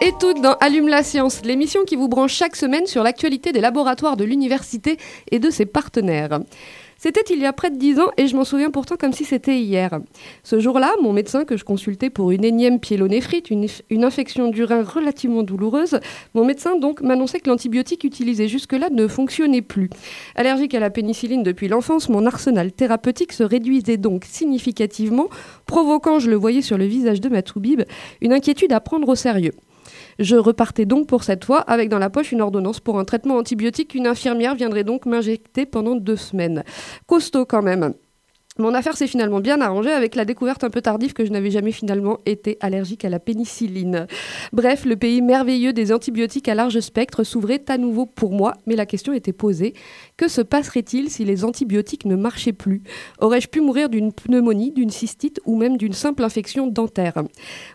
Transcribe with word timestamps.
Et 0.00 0.12
toutes 0.18 0.40
dans 0.40 0.54
Allume 0.60 0.88
la 0.88 1.02
science, 1.02 1.42
l'émission 1.44 1.84
qui 1.84 1.96
vous 1.96 2.08
branche 2.08 2.34
chaque 2.34 2.56
semaine 2.56 2.86
sur 2.86 3.02
l'actualité 3.02 3.52
des 3.52 3.60
laboratoires 3.60 4.16
de 4.16 4.24
l'université 4.24 4.98
et 5.30 5.38
de 5.38 5.50
ses 5.50 5.66
partenaires. 5.66 6.40
C'était 6.96 7.34
il 7.34 7.40
y 7.40 7.44
a 7.44 7.52
près 7.52 7.70
de 7.70 7.76
dix 7.76 7.98
ans 7.98 8.10
et 8.16 8.26
je 8.26 8.36
m'en 8.36 8.44
souviens 8.44 8.70
pourtant 8.70 8.96
comme 8.96 9.12
si 9.12 9.24
c'était 9.24 9.58
hier. 9.58 9.98
Ce 10.42 10.58
jour-là, 10.58 10.92
mon 11.02 11.12
médecin 11.12 11.44
que 11.44 11.56
je 11.56 11.64
consultais 11.64 12.08
pour 12.08 12.30
une 12.30 12.44
énième 12.44 12.80
pyélonéphrite, 12.80 13.50
une, 13.50 13.66
une 13.90 14.04
infection 14.04 14.48
du 14.48 14.64
rein 14.64 14.82
relativement 14.82 15.42
douloureuse, 15.42 15.98
mon 16.34 16.44
médecin 16.44 16.78
donc 16.78 17.02
m'annonçait 17.02 17.40
que 17.40 17.50
l'antibiotique 17.50 18.04
utilisé 18.04 18.48
jusque-là 18.48 18.88
ne 18.90 19.06
fonctionnait 19.06 19.60
plus. 19.60 19.90
Allergique 20.34 20.74
à 20.74 20.80
la 20.80 20.90
pénicilline 20.90 21.42
depuis 21.42 21.68
l'enfance, 21.68 22.08
mon 22.08 22.24
arsenal 22.26 22.72
thérapeutique 22.72 23.32
se 23.32 23.42
réduisait 23.42 23.98
donc 23.98 24.24
significativement, 24.24 25.28
provoquant, 25.66 26.20
je 26.20 26.30
le 26.30 26.36
voyais 26.36 26.62
sur 26.62 26.78
le 26.78 26.86
visage 26.86 27.20
de 27.20 27.28
ma 27.28 27.42
toubib, 27.42 27.82
une 28.22 28.32
inquiétude 28.32 28.72
à 28.72 28.80
prendre 28.80 29.08
au 29.08 29.14
sérieux. 29.14 29.52
Je 30.18 30.36
repartais 30.36 30.86
donc 30.86 31.06
pour 31.06 31.24
cette 31.24 31.44
fois 31.44 31.60
avec 31.60 31.88
dans 31.88 31.98
la 31.98 32.10
poche 32.10 32.32
une 32.32 32.40
ordonnance 32.40 32.80
pour 32.80 32.98
un 32.98 33.04
traitement 33.04 33.36
antibiotique 33.36 33.88
qu'une 33.88 34.06
infirmière 34.06 34.54
viendrait 34.54 34.84
donc 34.84 35.06
m'injecter 35.06 35.66
pendant 35.66 35.96
deux 35.96 36.16
semaines. 36.16 36.64
Costaud 37.06 37.46
quand 37.46 37.62
même. 37.62 37.94
Mon 38.60 38.72
affaire 38.72 38.96
s'est 38.96 39.08
finalement 39.08 39.40
bien 39.40 39.60
arrangée 39.60 39.90
avec 39.90 40.14
la 40.14 40.24
découverte 40.24 40.62
un 40.62 40.70
peu 40.70 40.80
tardive 40.80 41.12
que 41.12 41.24
je 41.24 41.32
n'avais 41.32 41.50
jamais 41.50 41.72
finalement 41.72 42.20
été 42.24 42.56
allergique 42.60 43.04
à 43.04 43.08
la 43.08 43.18
pénicilline. 43.18 44.06
Bref, 44.52 44.84
le 44.84 44.94
pays 44.94 45.22
merveilleux 45.22 45.72
des 45.72 45.92
antibiotiques 45.92 46.46
à 46.46 46.54
large 46.54 46.78
spectre 46.78 47.24
s'ouvrait 47.24 47.64
à 47.66 47.78
nouveau 47.78 48.06
pour 48.06 48.30
moi, 48.30 48.54
mais 48.68 48.76
la 48.76 48.86
question 48.86 49.12
était 49.12 49.32
posée. 49.32 49.74
Que 50.16 50.28
se 50.28 50.40
passerait-il 50.40 51.10
si 51.10 51.24
les 51.24 51.44
antibiotiques 51.44 52.04
ne 52.04 52.14
marchaient 52.14 52.52
plus? 52.52 52.84
Aurais-je 53.20 53.48
pu 53.48 53.60
mourir 53.60 53.88
d'une 53.88 54.12
pneumonie, 54.12 54.70
d'une 54.70 54.90
cystite 54.90 55.40
ou 55.46 55.56
même 55.56 55.76
d'une 55.76 55.92
simple 55.92 56.22
infection 56.22 56.68
dentaire? 56.68 57.24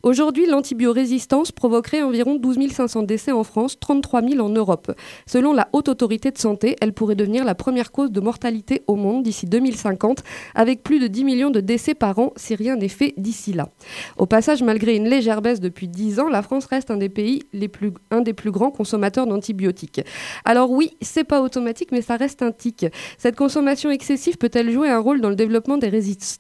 Aujourd'hui, 0.04 0.46
l'antibiorésistance 0.46 1.52
provoquerait 1.52 2.04
environ 2.04 2.36
12 2.36 2.72
500 2.72 3.04
décès 3.04 3.34
en 3.34 3.44
France, 3.44 3.78
33 3.82 4.22
000 4.22 4.40
en 4.40 4.48
Europe. 4.48 4.94
Selon 5.28 5.52
la 5.52 5.68
Haute 5.74 5.90
Autorité 5.90 6.32
de 6.32 6.38
Santé, 6.38 6.78
elle 6.80 6.94
pourrait 6.94 7.16
devenir 7.16 7.44
la 7.44 7.54
première 7.54 7.92
cause 7.92 8.12
de 8.12 8.22
mortalité 8.22 8.84
au 8.88 8.96
monde 8.96 9.24
d'ici 9.24 9.46
2050, 9.46 10.24
avec 10.56 10.69
plus 10.76 11.00
de 11.00 11.08
10 11.08 11.24
millions 11.24 11.50
de 11.50 11.60
décès 11.60 11.94
par 11.94 12.20
an 12.20 12.34
si 12.36 12.56
rien 12.56 12.76
n'est 12.76 12.88
fait 12.88 13.14
d'ici 13.18 13.54
là. 13.54 13.70
Au 14.18 14.26
passage, 14.26 14.64
malgré 14.64 14.96
une 14.96 15.08
légère 15.08 15.42
baisse 15.42 15.60
depuis 15.60 15.88
10 15.88 16.20
ans, 16.20 16.30
la 16.30 16.42
France 16.42 16.66
reste 16.66 16.92
un 16.92 16.98
des 16.98 17.10
pays 17.10 17.44
plus, 17.72 17.92
un 18.12 18.22
des 18.22 18.34
plus 18.34 18.52
grands 18.52 18.72
consommateurs 18.72 19.28
d'antibiotiques. 19.28 20.02
Alors 20.46 20.72
oui, 20.72 20.92
c'est 21.02 21.24
pas 21.24 21.42
automatique, 21.42 21.90
mais 21.92 22.02
ça 22.02 22.16
reste 22.16 22.42
un 22.42 22.52
tic. 22.52 22.86
Cette 23.18 23.36
consommation 23.36 23.92
excessive 23.92 24.38
peut-elle 24.38 24.72
jouer 24.72 24.90
un 24.90 25.00
rôle 25.00 25.22
dans 25.22 25.30
le 25.30 25.36
développement 25.36 25.78
des, 25.78 25.90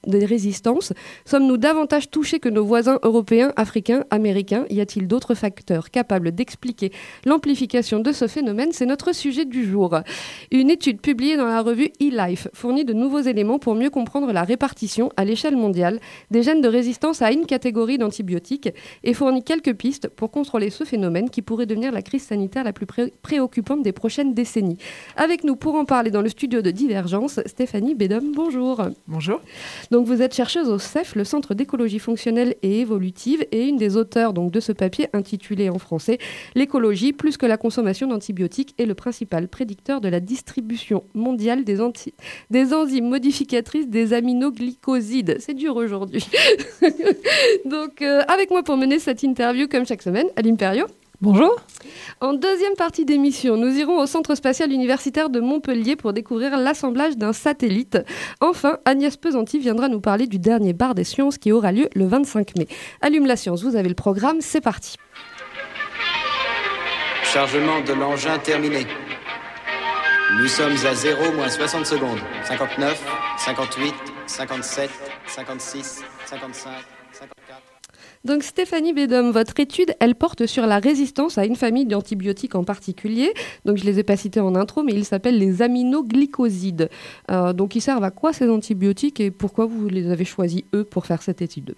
des 0.07 0.25
résistances? 0.25 0.93
Sommes-nous 1.25 1.57
davantage 1.57 2.09
touchés 2.09 2.39
que 2.39 2.49
nos 2.49 2.65
voisins 2.65 2.99
européens, 3.03 3.53
africains, 3.55 4.03
américains? 4.09 4.65
Y 4.69 4.81
a-t-il 4.81 5.07
d'autres 5.07 5.35
facteurs 5.35 5.91
capables 5.91 6.31
d'expliquer 6.31 6.91
l'amplification 7.25 7.99
de 7.99 8.11
ce 8.11 8.27
phénomène? 8.27 8.69
C'est 8.71 8.85
notre 8.85 9.13
sujet 9.13 9.45
du 9.45 9.65
jour. 9.65 9.99
Une 10.51 10.69
étude 10.69 11.01
publiée 11.01 11.37
dans 11.37 11.47
la 11.47 11.61
revue 11.61 11.89
eLife 11.99 12.47
fournit 12.53 12.85
de 12.85 12.93
nouveaux 12.93 13.21
éléments 13.21 13.59
pour 13.59 13.75
mieux 13.75 13.89
comprendre 13.89 14.18
la 14.27 14.43
répartition 14.43 15.11
à 15.17 15.25
l'échelle 15.25 15.55
mondiale 15.55 15.99
des 16.31 16.43
gènes 16.43 16.61
de 16.61 16.67
résistance 16.67 17.21
à 17.21 17.31
une 17.31 17.45
catégorie 17.45 17.97
d'antibiotiques 17.97 18.69
et 19.03 19.13
fournit 19.13 19.43
quelques 19.43 19.73
pistes 19.73 20.07
pour 20.09 20.31
contrôler 20.31 20.69
ce 20.69 20.83
phénomène 20.83 21.29
qui 21.29 21.41
pourrait 21.41 21.65
devenir 21.65 21.91
la 21.91 22.01
crise 22.01 22.23
sanitaire 22.23 22.63
la 22.63 22.73
plus 22.73 22.85
pré- 22.85 23.13
préoccupante 23.21 23.83
des 23.83 23.91
prochaines 23.91 24.33
décennies. 24.33 24.77
Avec 25.15 25.43
nous 25.43 25.55
pour 25.55 25.75
en 25.75 25.85
parler 25.85 26.11
dans 26.11 26.21
le 26.21 26.29
studio 26.29 26.61
de 26.61 26.71
Divergence, 26.71 27.39
Stéphanie 27.45 27.95
Bédom, 27.95 28.31
bonjour. 28.35 28.81
Bonjour. 29.07 29.41
Donc 29.91 30.05
vous 30.05 30.21
êtes 30.21 30.33
chercheuse 30.35 30.69
au 30.69 30.77
CEF, 30.79 31.15
le 31.15 31.23
Centre 31.23 31.53
d'écologie 31.53 31.99
fonctionnelle 31.99 32.55
et 32.61 32.79
évolutive, 32.81 33.45
et 33.51 33.67
une 33.67 33.77
des 33.77 33.97
auteurs 33.97 34.33
donc, 34.33 34.51
de 34.51 34.59
ce 34.59 34.71
papier 34.71 35.07
intitulé 35.13 35.69
en 35.69 35.79
français 35.79 36.17
L'écologie 36.55 37.13
plus 37.13 37.37
que 37.37 37.45
la 37.45 37.57
consommation 37.57 38.07
d'antibiotiques 38.07 38.73
est 38.77 38.85
le 38.85 38.95
principal 38.95 39.47
prédicteur 39.47 40.01
de 40.01 40.07
la 40.09 40.19
distribution 40.19 41.03
mondiale 41.13 41.63
des, 41.63 41.81
anti- 41.81 42.13
des 42.49 42.73
enzymes 42.73 43.07
modificatrices 43.09 43.87
des 43.87 44.08
aminoglycosides. 44.13 45.37
C'est 45.39 45.53
dur 45.53 45.75
aujourd'hui. 45.75 46.27
donc 47.65 48.01
euh, 48.01 48.21
avec 48.27 48.51
moi 48.51 48.63
pour 48.63 48.77
mener 48.77 48.99
cette 48.99 49.23
interview 49.23 49.67
comme 49.67 49.85
chaque 49.85 50.01
semaine, 50.01 50.27
à 50.35 50.41
l'Imperio. 50.41 50.85
Bonjour. 51.21 51.53
En 52.21 52.31
deuxième 52.31 52.75
partie 52.75 53.03
d'émission, 53.03 53.57
nous 53.57 53.77
irons 53.77 53.99
au 53.99 54.05
Centre 54.05 54.35
spatial 54.35 54.71
universitaire 54.71 55.29
de 55.29 55.41
Montpellier 55.41 55.97
pour 55.97 56.13
découvrir 56.13 56.57
l'assemblage 56.57 57.17
d'un 57.17 57.33
satellite. 57.33 57.97
Enfin, 58.39 58.77
Agnès 58.85 59.17
Pesanti 59.17 59.59
viendra 59.59 59.89
nous 59.89 59.99
parler 59.99 60.27
du 60.27 60.39
dernier 60.39 60.71
bar 60.71 60.95
des 60.95 61.03
sciences 61.03 61.37
qui 61.37 61.51
aura 61.51 61.73
lieu 61.73 61.89
le 61.93 62.07
25 62.07 62.57
mai. 62.57 62.67
Allume 63.01 63.25
la 63.25 63.35
science, 63.35 63.63
vous 63.63 63.75
avez 63.75 63.89
le 63.89 63.95
programme, 63.95 64.37
c'est 64.39 64.61
parti. 64.61 64.95
Chargement 67.23 67.81
de 67.81 67.91
l'engin 67.91 68.39
terminé. 68.39 68.87
Nous 70.39 70.47
sommes 70.47 70.77
à 70.85 70.95
0 70.95 71.33
moins 71.33 71.49
60 71.49 71.85
secondes. 71.85 72.19
59, 72.45 73.28
58, 73.39 73.93
57, 74.27 74.89
56, 75.27 76.03
55, 76.25 76.71
54. 77.13 77.63
Donc 78.25 78.43
Stéphanie 78.43 78.91
Bédom, 78.91 79.31
votre 79.31 79.57
étude, 79.61 79.95
elle 80.01 80.15
porte 80.15 80.45
sur 80.45 80.67
la 80.67 80.79
résistance 80.79 81.37
à 81.37 81.45
une 81.45 81.55
famille 81.55 81.85
d'antibiotiques 81.85 82.55
en 82.55 82.65
particulier. 82.65 83.33
Donc 83.63 83.77
je 83.77 83.85
les 83.85 83.97
ai 83.97 84.03
pas 84.03 84.17
cités 84.17 84.41
en 84.41 84.55
intro, 84.55 84.83
mais 84.83 84.91
ils 84.91 85.05
s'appellent 85.05 85.39
les 85.39 85.61
aminoglycosides. 85.61 86.89
Euh, 87.31 87.53
donc 87.53 87.75
ils 87.75 87.81
servent 87.81 88.03
à 88.03 88.11
quoi 88.11 88.33
ces 88.33 88.49
antibiotiques 88.49 89.21
et 89.21 89.31
pourquoi 89.31 89.65
vous 89.65 89.87
les 89.87 90.11
avez 90.11 90.25
choisis 90.25 90.63
eux 90.75 90.83
pour 90.83 91.05
faire 91.05 91.21
cette 91.21 91.41
étude? 91.41 91.75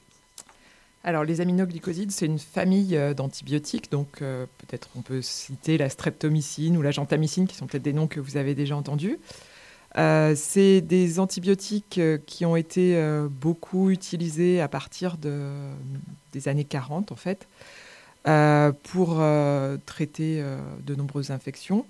Alors, 1.03 1.23
les 1.23 1.41
aminoglycosides, 1.41 2.11
c'est 2.11 2.27
une 2.27 2.37
famille 2.37 2.95
euh, 2.95 3.15
d'antibiotiques. 3.15 3.91
Donc, 3.91 4.21
euh, 4.21 4.45
peut-être 4.59 4.89
on 4.95 5.01
peut 5.01 5.23
citer 5.23 5.79
la 5.79 5.89
streptomycine 5.89 6.77
ou 6.77 6.83
la 6.83 6.91
gentamicine, 6.91 7.47
qui 7.47 7.55
sont 7.55 7.65
peut-être 7.65 7.81
des 7.81 7.93
noms 7.93 8.05
que 8.05 8.19
vous 8.19 8.37
avez 8.37 8.53
déjà 8.53 8.75
entendus. 8.75 9.17
Euh, 9.97 10.33
c'est 10.35 10.81
des 10.81 11.19
antibiotiques 11.19 11.97
euh, 11.97 12.17
qui 12.25 12.45
ont 12.45 12.55
été 12.55 12.95
euh, 12.95 13.27
beaucoup 13.29 13.89
utilisés 13.89 14.61
à 14.61 14.67
partir 14.67 15.17
de, 15.17 15.49
des 16.31 16.47
années 16.47 16.63
40, 16.63 17.11
en 17.11 17.15
fait, 17.15 17.47
pour 18.83 19.21
traiter 19.87 20.43
de 20.85 20.95
nombreuses 20.95 21.31
infections. 21.31 21.85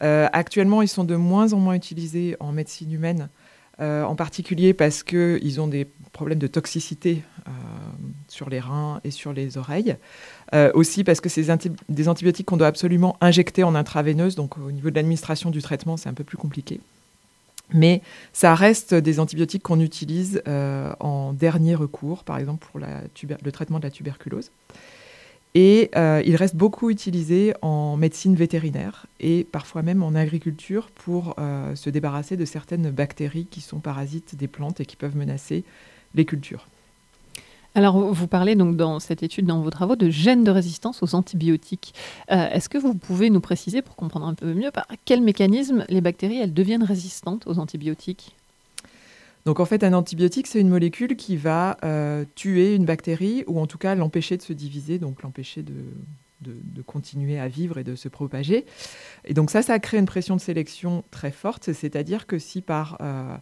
Actuellement, 0.00 0.82
ils 0.82 0.88
sont 0.88 1.04
de 1.04 1.14
moins 1.14 1.52
en 1.52 1.58
moins 1.58 1.74
utilisés 1.74 2.36
en 2.40 2.50
médecine 2.50 2.92
humaine, 2.92 3.28
en 3.78 4.16
particulier 4.16 4.74
parce 4.74 5.04
qu'ils 5.04 5.60
ont 5.60 5.68
des 5.68 5.86
problèmes 6.12 6.40
de 6.40 6.48
toxicité 6.48 7.22
sur 8.26 8.50
les 8.50 8.58
reins 8.58 9.00
et 9.04 9.12
sur 9.12 9.32
les 9.32 9.58
oreilles. 9.58 9.96
Aussi 10.74 11.04
parce 11.04 11.20
que 11.20 11.28
c'est 11.28 11.46
des 11.88 12.08
antibiotiques 12.08 12.46
qu'on 12.46 12.56
doit 12.56 12.66
absolument 12.66 13.16
injecter 13.20 13.62
en 13.62 13.76
intraveineuse, 13.76 14.34
donc 14.34 14.58
au 14.58 14.72
niveau 14.72 14.90
de 14.90 14.96
l'administration 14.96 15.50
du 15.50 15.62
traitement, 15.62 15.96
c'est 15.96 16.08
un 16.08 16.14
peu 16.14 16.24
plus 16.24 16.36
compliqué. 16.36 16.80
Mais 17.72 18.02
ça 18.32 18.54
reste 18.54 18.94
des 18.94 19.20
antibiotiques 19.20 19.62
qu'on 19.62 19.80
utilise 19.80 20.42
euh, 20.48 20.92
en 21.00 21.32
dernier 21.32 21.74
recours, 21.74 22.24
par 22.24 22.38
exemple 22.38 22.66
pour 22.66 22.80
le 22.80 23.52
traitement 23.52 23.78
de 23.78 23.84
la 23.84 23.90
tuberculose. 23.90 24.50
Et 25.54 25.90
euh, 25.96 26.22
il 26.24 26.36
reste 26.36 26.54
beaucoup 26.54 26.90
utilisé 26.90 27.54
en 27.60 27.96
médecine 27.96 28.36
vétérinaire 28.36 29.06
et 29.18 29.42
parfois 29.42 29.82
même 29.82 30.02
en 30.02 30.14
agriculture 30.14 30.90
pour 30.94 31.34
euh, 31.38 31.74
se 31.74 31.90
débarrasser 31.90 32.36
de 32.36 32.44
certaines 32.44 32.90
bactéries 32.90 33.46
qui 33.46 33.60
sont 33.60 33.80
parasites 33.80 34.36
des 34.36 34.46
plantes 34.46 34.80
et 34.80 34.86
qui 34.86 34.94
peuvent 34.94 35.16
menacer 35.16 35.64
les 36.14 36.24
cultures. 36.24 36.68
Alors, 37.74 38.12
vous- 38.12 38.26
parlez 38.26 38.56
donc 38.56 38.76
dans 38.76 38.98
cette 38.98 39.22
étude, 39.22 39.46
dans 39.46 39.60
vos 39.60 39.70
travaux, 39.70 39.94
de 39.94 40.10
gènes 40.10 40.42
de 40.44 40.50
résistance 40.50 41.02
aux 41.02 41.14
antibiotiques. 41.14 41.94
Euh, 42.30 42.48
Est-ce 42.50 42.68
que 42.68 42.78
vous 42.78 42.94
pouvez 42.94 43.30
nous 43.30 43.40
préciser, 43.40 43.80
pour 43.80 43.94
comprendre 43.96 44.26
un 44.26 44.34
peu 44.34 44.52
mieux, 44.54 44.70
par 44.72 44.86
quel 45.04 45.20
mécanisme 45.20 45.84
les 45.88 46.00
bactéries 46.00 46.38
elles 46.38 46.54
deviennent 46.54 46.82
résistantes 46.82 47.46
aux 47.46 47.58
antibiotiques? 47.58 48.34
Donc 49.46 49.60
en 49.60 49.64
fait, 49.64 49.84
un 49.84 49.92
antibiotique, 49.94 50.46
c'est 50.48 50.60
une 50.60 50.68
molécule 50.68 51.16
qui 51.16 51.36
va 51.36 51.78
euh, 51.84 52.24
tuer 52.34 52.74
une 52.74 52.84
bactérie 52.84 53.44
ou 53.46 53.58
en 53.60 53.66
tout 53.66 53.78
cas 53.78 53.94
l'empêcher 53.94 54.36
de 54.36 54.42
se 54.42 54.52
diviser, 54.52 54.98
donc 54.98 55.22
l'empêcher 55.22 55.62
de 55.62 56.82
continuer 56.82 57.38
à 57.38 57.48
vivre 57.48 57.78
et 57.78 57.84
de 57.84 57.94
se 57.94 58.08
propager. 58.08 58.66
Et 59.24 59.32
donc 59.34 59.50
ça, 59.50 59.62
ça 59.62 59.78
crée 59.78 59.98
une 59.98 60.06
pression 60.06 60.36
de 60.36 60.40
sélection 60.40 61.04
très 61.10 61.30
forte, 61.30 61.72
c'est-à-dire 61.72 62.26
que 62.26 62.38
si 62.38 62.60
par 62.62 62.98
euh, 63.00 63.34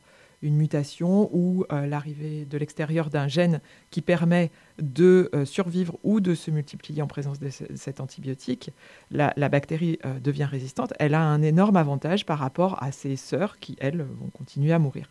une 0.43 0.57
mutation 0.57 1.29
ou 1.33 1.65
euh, 1.73 1.87
l'arrivée 1.87 2.45
de 2.45 2.59
l'extérieur 2.59 3.11
d'un 3.11 3.29
gène 3.29 3.61
qui 3.91 4.03
permet 4.03 4.51
de 4.81 5.31
euh, 5.35 5.45
survivre 5.45 5.99
ou 6.05 6.21
de 6.21 6.35
se 6.35 6.51
multiplier 6.51 7.03
en 7.03 7.07
présence 7.09 7.41
de 7.41 7.51
ce- 7.51 7.65
cet 7.75 8.01
antibiotique, 8.01 8.71
la, 9.11 9.33
bactérie 9.49 9.99
euh, 10.05 10.19
devient 10.21 10.45
résistante. 10.45 10.93
Elle 10.99 11.15
a 11.15 11.23
un 11.23 11.43
énorme 11.43 11.77
avantage 11.77 12.25
par 12.25 12.39
rapport 12.39 12.83
à 12.83 12.93
ses 12.93 13.17
sœurs 13.17 13.59
qui, 13.59 13.77
elles, 13.81 14.03
vont 14.03 14.29
continuer 14.33 14.73
à 14.73 14.79
mourir. 14.79 15.11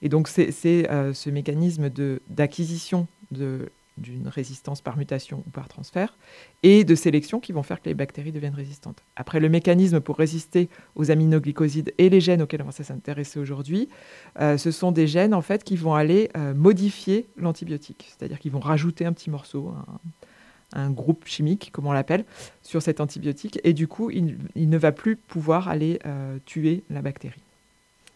Et 0.00 0.08
donc 0.08 0.28
c'est 0.28 0.50
ce 0.52 1.30
mécanisme 1.30 1.90
d'acquisition 2.30 3.06
de- 3.30 3.70
d'une 3.98 4.28
résistance 4.28 4.80
par 4.80 4.96
mutation 4.96 5.42
ou 5.46 5.50
par 5.50 5.68
transfert 5.68 6.16
et 6.62 6.84
de 6.84 6.94
sélection 6.94 7.40
qui 7.40 7.52
vont 7.52 7.62
faire 7.62 7.80
que 7.80 7.88
les 7.88 7.94
bactéries 7.94 8.32
deviennent 8.32 8.54
résistantes. 8.54 9.02
Après, 9.16 9.40
le 9.40 9.48
mécanisme 9.48 10.00
pour 10.00 10.16
résister 10.16 10.68
aux 10.94 11.10
aminoglycosides 11.10 11.92
et 11.98 12.08
les 12.08 12.20
gènes 12.20 12.42
auxquels 12.42 12.62
on 12.62 12.66
va 12.66 12.72
s'intéresser 12.72 13.38
aujourd'hui, 13.38 13.88
euh, 14.40 14.56
ce 14.56 14.70
sont 14.70 14.92
des 14.92 15.06
gènes 15.06 15.34
en 15.34 15.42
fait 15.42 15.64
qui 15.64 15.76
vont 15.76 15.94
aller 15.94 16.30
euh, 16.36 16.54
modifier 16.54 17.28
l'antibiotique, 17.36 18.08
c'est-à-dire 18.08 18.38
qu'ils 18.38 18.52
vont 18.52 18.60
rajouter 18.60 19.04
un 19.04 19.12
petit 19.12 19.30
morceau, 19.30 19.74
un, 20.72 20.90
groupe 20.90 21.26
chimique, 21.26 21.70
comme 21.72 21.86
on 21.86 21.92
l'appelle, 21.92 22.24
sur 22.62 22.80
cet 22.80 23.00
antibiotique, 23.00 23.60
et 23.62 23.72
du 23.72 23.88
coup, 23.88 24.10
il, 24.10 24.38
il 24.54 24.70
ne 24.70 24.78
va 24.78 24.92
plus 24.92 25.16
pouvoir 25.16 25.68
aller 25.68 25.98
euh, 26.06 26.38
tuer 26.46 26.82
la 26.88 27.02
bactérie. 27.02 27.42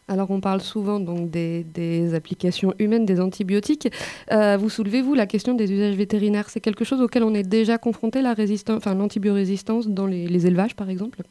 Alors 0.08 0.30
on 0.30 0.40
parle 0.40 0.60
souvent 0.60 1.00
donc 1.00 1.30
des, 1.30 2.14
applications 2.14 2.74
humaines 2.78 3.06
des 3.06 3.20
antibiotiques. 3.20 3.88
Euh, 4.30 4.56
vous 4.56 4.70
soulevez-vous 4.70 5.14
la 5.14 5.26
question 5.26 5.54
des 5.54 5.72
usages 5.72 5.96
vétérinaires? 5.96 6.48
C'est 6.48 6.60
quelque 6.60 6.84
chose 6.84 7.00
auquel 7.00 7.24
on 7.24 7.34
est 7.34 7.42
déjà 7.42 7.76
confronté, 7.76 8.22
la 8.22 8.32
résistance, 8.32 8.76
enfin 8.78 8.94
l'antibiorésistance 8.94 9.88
dans 9.88 10.06
les, 10.06 10.46
élevages 10.46 10.76
par 10.76 10.90
exemple? 10.90 11.22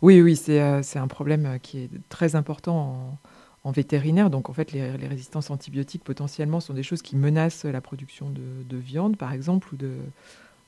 Oui, 0.00 0.22
oui, 0.22 0.36
c'est 0.36 0.60
euh, 0.60 0.80
un 0.94 1.08
problème 1.08 1.46
euh, 1.46 1.58
qui 1.58 1.78
est 1.78 1.90
très 2.08 2.36
important 2.36 3.18
en, 3.64 3.70
vétérinaire. 3.72 4.30
Donc, 4.30 4.48
en 4.48 4.52
fait, 4.52 4.70
les, 4.70 4.90
résistances 5.08 5.50
antibiotiques, 5.50 6.04
potentiellement, 6.04 6.60
sont 6.60 6.72
des 6.72 6.84
choses 6.84 7.02
qui 7.02 7.16
menacent 7.16 7.64
la 7.64 7.80
production 7.80 8.30
de, 8.30 8.62
de 8.62 8.76
viande, 8.76 9.16
par 9.16 9.32
exemple, 9.32 9.74
ou, 9.74 9.76
de, 9.76 9.90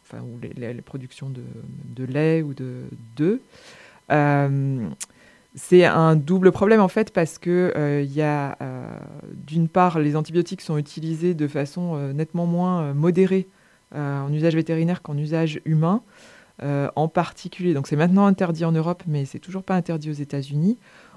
enfin, 0.03 0.21
ou 0.25 0.39
de 0.41 2.05
lait 2.05 2.43
ou 2.43 2.55
de 2.55 2.83
d'œufs. 3.17 3.41
Euh, 4.11 4.89
c'est 5.59 5.85
un 5.85 6.15
double 6.15 6.53
problème, 6.53 6.81
en 6.81 6.89
fait, 6.89 7.13
parce 7.13 7.39
que 7.39 7.73
euh, 7.77 8.01
il 8.03 8.13
y 8.13 8.23
a, 8.23 8.57
euh, 8.63 8.89
d'une 9.35 9.69
part, 9.69 9.99
les 9.99 10.15
antibiotiques 10.15 10.61
sont 10.61 10.79
utilisés 10.79 11.35
de 11.35 11.49
façon 11.49 11.97
euh, 11.97 12.13
nettement 12.13 12.47
moins 12.47 12.95
modérée 12.95 13.49
en 13.95 14.31
usage 14.35 14.55
vétérinaire 14.55 15.01
qu'en 15.01 15.17
usage 15.17 15.63
humain 15.65 16.03
en 16.63 17.09
particulier. 17.09 17.73
Donc 17.73 17.87
c'est 17.87 17.97
maintenant 17.97 18.27
interdit 18.27 18.67
en 18.67 18.73
Europe, 18.73 19.03
mais 19.07 19.25
c'est 19.25 19.39
toujours 19.39 19.63
pas 19.63 19.75
interdit 19.75 20.11
aux 20.11 20.15
États-Unis. 20.15 20.77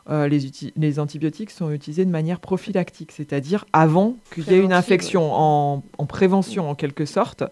Euh, 0.10 0.28
les, 0.28 1.00
antibiotiques 1.00 1.52
sont 1.52 1.72
utilisés 1.72 2.06
de 2.06 2.10
manière 2.10 2.40
prophylactique, 2.40 3.12
c'est-à-dire 3.12 3.66
avant 3.72 4.18
qu'il 4.34 4.48
y 4.50 4.54
ait 4.54 4.60
une 4.60 4.74
infection, 4.74 5.32
en, 5.32 5.84
en 5.98 6.06
prévention 6.06 6.70
en 6.70 6.76
quelque 6.76 7.06
sorte. 7.06 7.44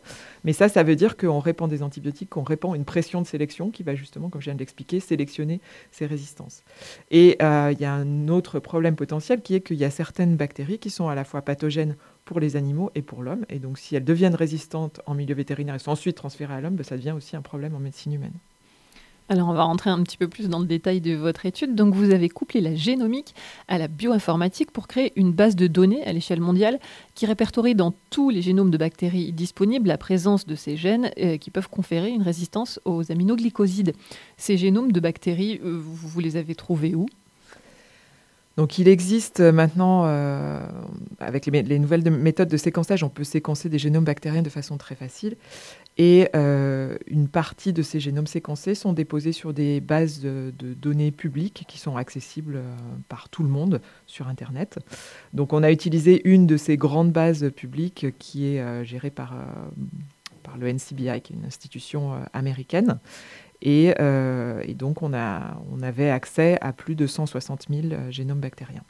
Mais 0.44 0.54
ça, 0.54 0.70
ça 0.70 0.84
veut 0.84 0.96
dire 0.96 1.18
qu'on 1.18 1.40
répand 1.40 1.70
des 1.70 1.84
antibiotiques, 1.84 2.30
qu'on 2.30 2.44
répand 2.44 2.76
une 2.76 2.86
pression 2.86 3.22
de 3.22 3.28
sélection 3.28 3.72
qui 3.72 3.84
va 3.84 3.96
justement, 3.96 4.30
comme 4.30 4.42
je 4.42 4.46
viens 4.46 4.56
de 4.56 4.60
l'expliquer, 4.60 5.00
sélectionner 5.00 5.62
ces 5.92 6.06
résistances. 6.06 6.64
Et 7.12 7.38
euh, 7.42 7.72
il 7.74 7.82
y 7.82 7.86
a 7.86 7.94
un 7.94 8.28
autre 8.30 8.60
problème 8.60 8.96
potentiel 8.96 9.42
qui 9.42 9.56
est 9.56 9.62
qu'il 9.62 9.78
y 9.78 9.86
a 9.86 9.92
certaines 9.92 10.36
bactéries 10.36 10.80
qui 10.80 10.90
sont 10.90 11.10
à 11.10 11.16
la 11.16 11.24
fois 11.24 11.42
pathogènes 11.42 11.96
pour 12.26 12.40
les 12.40 12.56
animaux 12.56 12.92
et 12.96 13.02
pour 13.02 13.24
l'homme. 13.24 13.46
Et 13.50 13.60
donc, 13.60 13.78
si 13.78 13.96
elles 13.96 14.04
deviennent 14.04 14.36
résistantes 14.36 15.02
en 15.06 15.14
milieu 15.14 15.36
vétérinaire 15.36 15.76
et 15.76 15.80
sont 15.80 15.92
ensuite 15.92 16.16
transférées 16.16 16.54
à 16.54 16.62
l'homme, 16.62 16.76
ben, 16.76 16.84
ça 16.84 16.96
devient 16.96 17.12
aussi 17.12 17.36
un 17.36 17.42
problème 17.42 17.76
en 17.76 17.80
médecine 17.80 18.14
humaine. 18.14 18.34
Alors, 19.32 19.48
on 19.48 19.54
va 19.54 19.62
rentrer 19.62 19.92
un 19.92 20.02
petit 20.02 20.18
peu 20.18 20.28
plus 20.28 20.50
dans 20.50 20.58
le 20.58 20.66
détail 20.66 21.02
de 21.02 21.14
votre 21.14 21.46
étude. 21.46 21.76
Donc, 21.76 21.94
vous 21.94 22.10
avez 22.10 22.30
couplé 22.30 22.62
la 22.62 22.74
génomique 22.74 23.36
à 23.68 23.78
la 23.78 23.88
bioinformatique 23.88 24.72
pour 24.72 24.88
créer 24.88 25.14
une 25.16 25.32
base 25.32 25.56
de 25.56 25.68
données 25.68 26.04
à 26.04 26.12
l'échelle 26.12 26.42
mondiale 26.42 26.80
qui 27.14 27.28
répertorie 27.28 27.76
dans 27.76 27.94
tous 28.10 28.32
les 28.32 28.42
génomes 28.42 28.72
de 28.72 28.78
bactéries 28.78 29.32
disponibles 29.32 29.88
la 29.88 30.00
présence 30.00 30.48
de 30.48 30.56
ces 30.56 30.76
gènes 30.78 31.12
euh, 31.20 31.38
qui 31.38 31.52
peuvent 31.52 31.70
conférer 31.70 32.10
une 32.10 32.24
résistance 32.24 32.80
aux 32.86 33.12
aminoglycosides. 33.12 33.94
Ces 34.38 34.58
génomes 34.58 34.92
de 34.92 35.00
bactéries, 35.00 35.62
euh, 35.64 35.80
vous, 35.80 36.20
les 36.20 36.36
avez 36.36 36.56
trouvés 36.56 36.96
où? 36.96 37.06
Donc 38.58 38.78
il 38.78 38.90
existe 38.90 39.40
maintenant, 39.40 40.04
euh, 40.06 40.60
avec 41.20 41.46
les, 41.46 41.80
nouvelles 41.80 42.04
de- 42.04 42.10
méthodes 42.10 42.50
de 42.50 42.58
séquençage, 42.58 43.04
on 43.04 43.10
peut 43.10 43.24
séquencer 43.24 43.70
des 43.70 43.80
génomes 43.80 44.04
bactériens 44.04 44.42
de 44.42 44.50
façon 44.50 44.76
très 44.76 44.96
facile. 44.96 45.38
Et 46.02 46.30
euh, 46.34 46.98
une 47.08 47.28
partie 47.28 47.74
de 47.74 47.82
ces 47.82 48.00
génomes 48.00 48.26
séquencés 48.26 48.74
sont 48.74 48.94
déposés 48.94 49.34
sur 49.34 49.54
des 49.54 49.82
bases 49.82 50.22
de, 50.22 50.54
données 50.58 51.12
publiques 51.12 51.66
qui 51.68 51.78
sont 51.78 51.98
accessibles 51.98 52.56
euh, 52.56 52.76
par 53.10 53.28
tout 53.28 53.44
le 53.44 53.50
monde 53.50 53.82
sur 54.08 54.30
Internet. 54.30 54.80
Donc 55.34 55.52
on 55.52 55.62
a 55.62 55.70
utilisé 55.74 56.22
une 56.24 56.48
de 56.48 56.56
ces 56.56 56.78
grandes 56.78 57.12
bases 57.12 57.52
publiques 57.54 58.18
qui 58.18 58.48
est 58.48 58.62
euh, 58.62 58.86
gérée 58.86 59.10
par, 59.10 59.36
par 60.42 60.58
le 60.58 60.72
NCBI, 60.72 61.20
qui 61.20 61.34
est 61.34 61.36
une 61.36 61.46
institution 61.46 62.14
américaine. 62.32 63.00
Et, 63.62 63.88
et 63.90 64.74
donc, 64.74 65.02
on, 65.02 65.14
a, 65.14 65.62
on 65.70 65.82
avait 65.82 66.10
accès 66.10 66.58
à 66.62 66.72
plus 66.72 66.96
de 66.96 67.08
160 67.08 67.66
000 67.70 67.88
euh, 67.88 68.10
génomes 68.10 68.40
bactériens. 68.40 68.86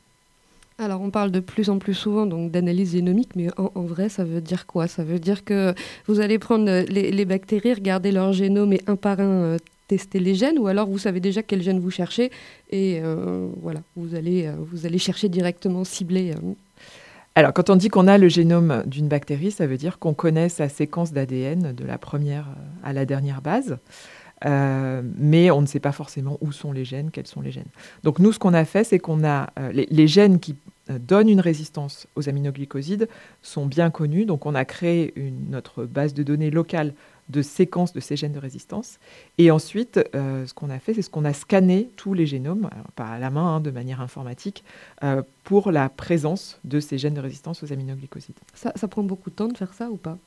Alors 0.82 1.02
on 1.02 1.12
parle 1.12 1.30
de 1.30 1.42
plus 1.42 1.70
en 1.70 1.78
plus 1.78 1.94
souvent 1.94 2.26
donc 2.26 2.52
d'analyse 2.52 2.94
génomique, 2.94 3.36
mais 3.36 3.50
en, 3.58 3.82
vrai 3.82 4.08
ça 4.08 4.24
veut 4.24 4.40
dire 4.40 4.66
quoi? 4.66 4.88
Ça 4.88 5.04
veut 5.04 5.20
dire 5.20 5.44
que 5.44 5.74
vous 6.08 6.22
allez 6.22 6.40
prendre 6.40 6.70
euh, 6.70 6.84
les, 6.88 7.26
bactéries, 7.26 7.74
regarder 7.74 8.14
leur 8.14 8.32
génome 8.32 8.72
et 8.72 8.82
un 8.88 8.96
par 8.96 9.20
un 9.20 9.44
euh, 9.44 9.58
tester 9.90 10.20
les 10.20 10.36
gènes, 10.36 10.58
ou 10.58 10.68
alors 10.68 10.88
vous 10.88 10.98
savez 10.98 11.20
déjà 11.20 11.44
quel 11.44 11.62
gène 11.62 11.80
vous 11.80 11.92
cherchez 11.92 12.32
et 12.72 13.02
euh, 13.04 13.50
voilà, 13.62 13.82
vous 13.98 14.16
allez, 14.16 14.50
vous 14.72 14.86
allez 14.86 15.00
chercher 15.00 15.28
directement 15.28 15.84
ciblé. 15.84 16.32
euh. 16.32 16.54
Alors, 17.36 17.54
quand 17.54 17.70
on 17.70 17.76
dit 17.76 17.90
qu'on 17.90 18.08
a 18.08 18.18
le 18.18 18.28
génome 18.28 18.84
d'une 18.86 19.08
bactérie, 19.08 19.52
ça 19.52 19.68
veut 19.68 19.78
dire 19.78 20.00
qu'on 20.00 20.14
connaît 20.14 20.50
sa 20.50 20.68
séquence 20.68 21.12
d'ADN 21.14 21.74
de 21.74 21.86
la 21.86 21.98
première 21.98 22.48
à 22.84 22.94
la 22.94 23.06
dernière 23.06 23.42
base. 23.42 23.78
Euh, 24.46 25.02
mais 25.18 25.52
on 25.52 25.62
ne 25.62 25.66
sait 25.68 25.80
pas 25.80 25.92
forcément 25.92 26.38
où 26.42 26.52
sont 26.52 26.72
les 26.72 26.86
gènes, 26.86 27.12
quels 27.12 27.28
sont 27.28 27.42
les 27.42 27.52
gènes. 27.52 27.68
Donc 28.04 28.20
nous, 28.20 28.32
ce 28.32 28.40
qu'on 28.40 28.54
a 28.54 28.66
fait, 28.66 28.84
c'est 28.84 29.00
qu'on 29.00 29.24
a 29.24 29.50
euh, 29.60 29.72
les, 29.72 30.08
gènes 30.08 30.40
qui 30.40 30.56
euh, 30.90 30.98
donnent 31.00 31.30
une 31.30 31.42
résistance 31.42 32.08
aux 32.16 32.30
aminoglycosides 32.30 33.08
sont 33.42 33.66
bien 33.66 33.90
connus. 33.90 34.26
Donc 34.26 34.46
on 34.46 34.56
a 34.56 34.66
créé 34.66 35.14
une- 35.16 35.50
notre 35.50 35.86
base 35.86 36.14
de 36.14 36.24
données 36.24 36.52
locale 36.52 36.94
de 37.30 37.44
séquences 37.44 37.94
de 37.94 38.00
ces 38.00 38.16
gènes 38.16 38.32
de 38.34 38.40
résistance. 38.40 38.98
Et 39.38 39.52
ensuite, 39.52 40.00
ce 40.16 40.52
qu'on 40.56 40.72
a 40.72 40.80
fait, 40.80 40.96
c'est 40.96 41.04
ce 41.04 41.12
qu'on 41.12 41.26
a 41.26 41.34
scanné 41.34 41.88
tous 41.96 42.16
les 42.16 42.26
génomes, 42.26 42.68
alors 42.72 42.88
pas 42.96 43.06
à 43.06 43.20
la 43.20 43.30
main, 43.30 43.58
hein, 43.58 43.60
de 43.60 43.70
manière 43.70 44.02
informatique, 44.02 44.64
pour 45.44 45.72
la 45.72 45.90
présence 45.90 46.60
de 46.64 46.80
ces 46.80 46.98
gènes 46.98 47.14
de 47.14 47.22
résistance 47.22 47.62
aux 47.62 47.72
aminoglycosides. 47.72 48.34
Ça 48.56 48.88
prend 48.88 49.04
beaucoup 49.04 49.30
de 49.30 49.36
temps 49.36 49.48
de 49.48 49.56
faire 49.56 49.76
ça 49.76 49.92
ou 49.92 49.98
pas? 49.98 50.18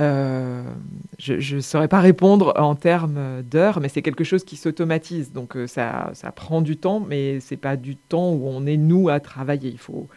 Euh, 0.00 0.62
je 1.18 1.56
ne 1.56 1.60
saurais 1.60 1.88
pas 1.88 2.00
répondre 2.00 2.54
en 2.56 2.74
termes 2.74 3.42
d'heures, 3.42 3.80
mais 3.80 3.88
c'est 3.88 4.00
quelque 4.00 4.24
chose 4.24 4.44
qui 4.44 4.56
s'automatise. 4.56 5.32
Donc 5.32 5.56
euh, 5.56 5.66
ça, 5.66 6.12
prend 6.34 6.62
du 6.62 6.78
temps, 6.78 7.00
mais 7.00 7.40
c'est 7.40 7.58
pas 7.58 7.76
du 7.76 7.96
temps 7.96 8.32
où 8.32 8.46
on 8.46 8.64
est 8.66 8.78
nous 8.78 9.10
à 9.10 9.20
travailler. 9.20 9.70
Il 9.70 9.78
faut 9.78 10.08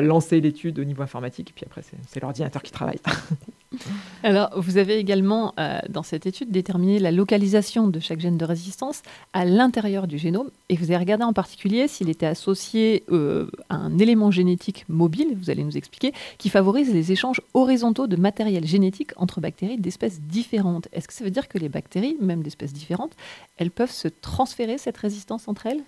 lancer 0.00 0.40
l'étude 0.40 0.78
au 0.78 0.84
niveau 0.84 1.02
informatique, 1.02 1.50
et 1.50 1.52
puis 1.54 1.64
après 1.66 1.82
c'est 1.82 1.96
c'est 2.06 2.20
l'ordinateur 2.20 2.62
qui 2.62 2.72
travaille. 2.72 3.00
Alors, 4.22 4.50
vous 4.56 4.78
avez 4.78 4.96
également, 4.96 5.54
euh, 5.58 5.78
dans 5.88 6.02
cette 6.02 6.26
étude, 6.26 6.50
déterminé 6.50 6.98
la 6.98 7.10
localisation 7.10 7.88
de 7.88 8.00
chaque 8.00 8.20
gène 8.20 8.38
de 8.38 8.44
résistance 8.44 9.02
à 9.32 9.44
l'intérieur 9.44 10.06
du 10.06 10.18
génome. 10.18 10.50
Et 10.68 10.76
vous 10.76 10.84
avez 10.84 10.96
regardé 10.96 11.24
en 11.24 11.32
particulier 11.32 11.88
s'il 11.88 12.08
était 12.08 12.26
associé 12.26 13.04
euh, 13.10 13.50
à 13.68 13.76
un 13.76 13.98
élément 13.98 14.30
génétique 14.30 14.84
mobile, 14.88 15.36
vous 15.36 15.50
allez 15.50 15.64
nous 15.64 15.76
expliquer, 15.76 16.12
qui 16.38 16.48
favorise 16.48 16.92
les 16.92 17.12
échanges 17.12 17.40
horizontaux 17.52 18.06
de 18.06 18.16
matériel 18.16 18.66
génétique 18.66 19.10
entre 19.16 19.40
bactéries 19.40 19.78
d'espèces 19.78 20.20
différentes. 20.20 20.88
Est-ce 20.92 21.08
que 21.08 21.14
ça 21.14 21.24
veut 21.24 21.30
dire 21.30 21.48
que 21.48 21.58
les 21.58 21.68
bactéries, 21.68 22.16
même 22.20 22.42
d'espèces 22.42 22.72
différentes, 22.72 23.12
elles 23.56 23.70
peuvent 23.70 23.90
se 23.90 24.08
transférer 24.08 24.78
cette 24.78 24.96
résistance 24.96 25.48
entre 25.48 25.66
elles? 25.66 25.82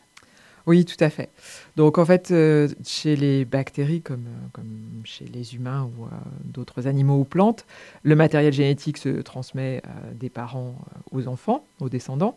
Oui, 0.67 0.85
tout 0.85 0.97
à 0.99 1.11
fait. 1.11 1.31
Donc 1.77 1.97
en 1.97 2.05
fait, 2.05 2.33
euh, 2.33 2.69
chez 2.85 3.15
les 3.15 3.45
bactéries, 3.45 4.03
comme, 4.03 4.27
euh, 4.27 4.47
comme 4.53 4.67
chez 5.05 5.25
les 5.27 5.55
humains 5.55 5.89
ou 5.97 6.05
euh, 6.05 6.09
d'autres 6.45 6.89
animaux 6.89 7.21
ou 7.21 7.25
plantes, 7.25 7.67
le 8.03 8.17
matériel 8.17 8.53
génétique 8.53 8.99
se 8.99 9.21
transmet 9.21 9.81
des 10.15 10.29
parents 10.29 10.75
aux 11.13 11.29
enfants, 11.29 11.65
aux 11.81 11.89
descendants. 11.89 12.37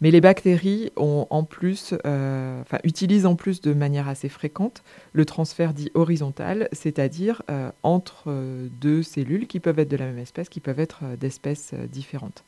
Mais 0.00 0.12
les 0.12 0.20
bactéries 0.20 0.92
ont 0.96 1.26
en 1.30 1.42
plus, 1.42 1.94
utilisent 2.84 3.26
en 3.26 3.34
plus 3.34 3.60
de 3.60 3.72
manière 3.72 4.08
assez 4.08 4.28
fréquente 4.28 4.82
le 5.12 5.24
transfert 5.24 5.72
dit 5.72 5.90
horizontal, 5.94 6.68
c'est-à-dire 6.72 7.42
entre 7.82 8.30
deux 8.80 9.02
cellules 9.02 9.46
qui 9.46 9.58
peuvent 9.58 9.78
être 9.78 9.90
de 9.90 9.96
la 9.96 10.06
même 10.06 10.18
espèce, 10.18 10.48
qui 10.48 10.60
peuvent 10.60 10.80
être 10.80 11.02
d'espèces 11.18 11.72
différentes. 11.90 12.44